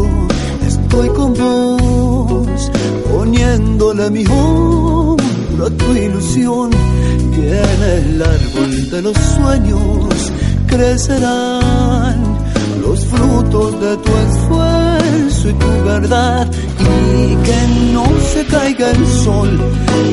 estoy 0.66 1.08
con 1.10 1.34
vos, 1.34 2.70
poniéndole 3.12 4.10
mi 4.10 4.24
hombro 4.26 5.66
a 5.66 5.70
tu 5.70 5.92
ilusión 5.92 6.70
y 7.36 7.40
en 7.40 7.80
el 7.98 8.22
árbol 8.22 8.90
de 8.90 9.02
los 9.02 9.16
sueños 9.16 10.32
crecerán 10.66 12.23
frutos 13.16 13.80
de 13.80 13.96
tu 13.98 14.12
esfuerzo 14.28 15.48
y 15.48 15.52
tu 15.52 15.84
verdad 15.84 16.50
y 16.80 17.36
que 17.46 17.60
no 17.92 18.06
se 18.32 18.44
caiga 18.46 18.90
el 18.90 19.06
sol 19.06 19.60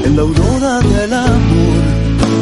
en 0.06 0.16
la 0.16 0.22
aurora 0.22 0.80
del 0.80 1.14
amor. 1.14 1.82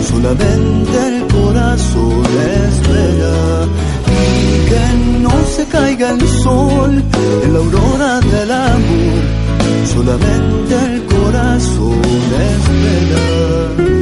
Solamente 0.10 0.98
el 1.08 1.28
corazón 1.28 2.24
espera 2.66 3.68
y 4.08 4.70
que 4.70 5.20
no 5.22 5.36
se 5.56 5.66
caiga 5.66 6.12
el 6.12 6.28
sol 6.28 7.04
en 7.44 7.54
la 7.54 7.60
aurora 7.60 8.20
del 8.22 8.52
amor. 8.52 9.22
Solamente 9.94 10.76
el 10.76 11.06
corazón 11.06 12.02
espera 12.54 13.99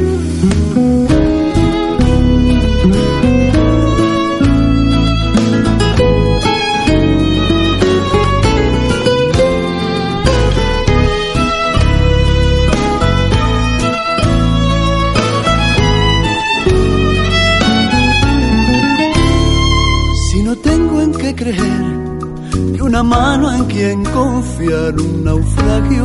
una 23.00 23.16
mano 23.16 23.54
en 23.54 23.64
quien 23.66 24.04
confiar 24.06 24.98
un 24.98 25.22
naufragio 25.22 26.04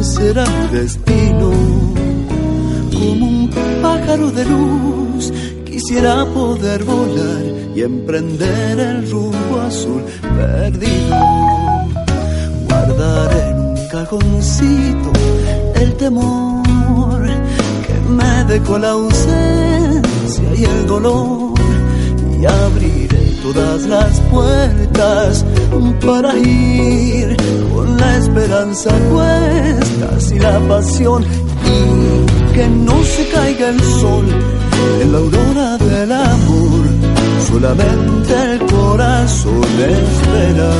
será 0.00 0.44
mi 0.44 0.78
destino. 0.78 1.50
Como 2.92 3.26
un 3.26 3.50
pájaro 3.80 4.32
de 4.32 4.44
luz 4.44 5.32
quisiera 5.64 6.24
poder 6.26 6.82
volar 6.82 7.44
y 7.76 7.82
emprender 7.82 8.80
el 8.80 9.10
rumbo 9.12 9.60
azul 9.60 10.02
perdido. 10.36 11.16
Guardar 12.66 13.30
en 13.46 13.58
un 13.60 13.88
cajoncito 13.88 15.12
el 15.76 15.94
temor 15.94 17.22
que 17.86 17.94
me 18.08 18.44
dejó 18.52 18.76
la 18.76 18.90
ausencia 18.90 20.48
y 20.56 20.64
el 20.64 20.86
dolor 20.86 21.54
y 22.40 22.44
abriré 22.44 22.91
todas 23.42 23.82
las 23.86 24.20
puertas 24.20 25.44
para 26.04 26.36
ir. 26.38 27.36
Con 27.74 27.96
la 27.96 28.16
esperanza 28.18 28.90
cuestas 29.10 30.32
y 30.32 30.38
la 30.38 30.60
pasión 30.68 31.24
y 31.24 32.52
que 32.52 32.68
no 32.68 33.02
se 33.02 33.28
caiga 33.28 33.68
el 33.70 33.80
sol 33.80 34.26
en 35.00 35.12
la 35.12 35.18
aurora 35.18 35.78
del 35.78 36.12
amor 36.12 36.86
solamente 37.50 38.32
el 38.52 38.66
corazón 38.66 39.64
espera. 39.78 40.72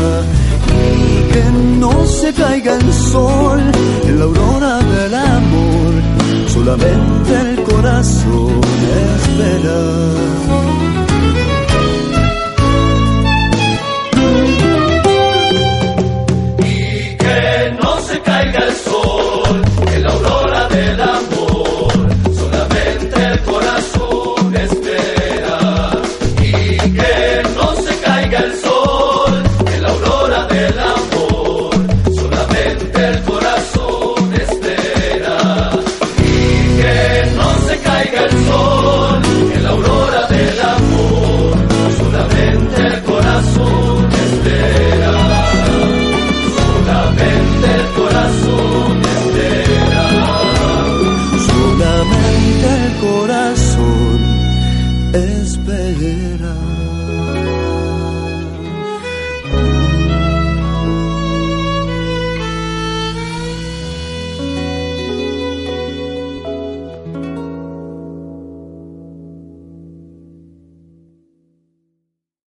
Y 0.68 1.32
que 1.32 1.44
no 1.78 2.06
se 2.06 2.32
caiga 2.32 2.74
el 2.76 2.92
sol 2.92 3.60
en 4.04 4.18
la 4.18 4.24
aurora 4.24 4.78
del 4.78 5.14
amor 5.14 5.92
solamente 6.48 7.40
el 7.40 7.62
corazón 7.62 8.60
espera 9.06 11.01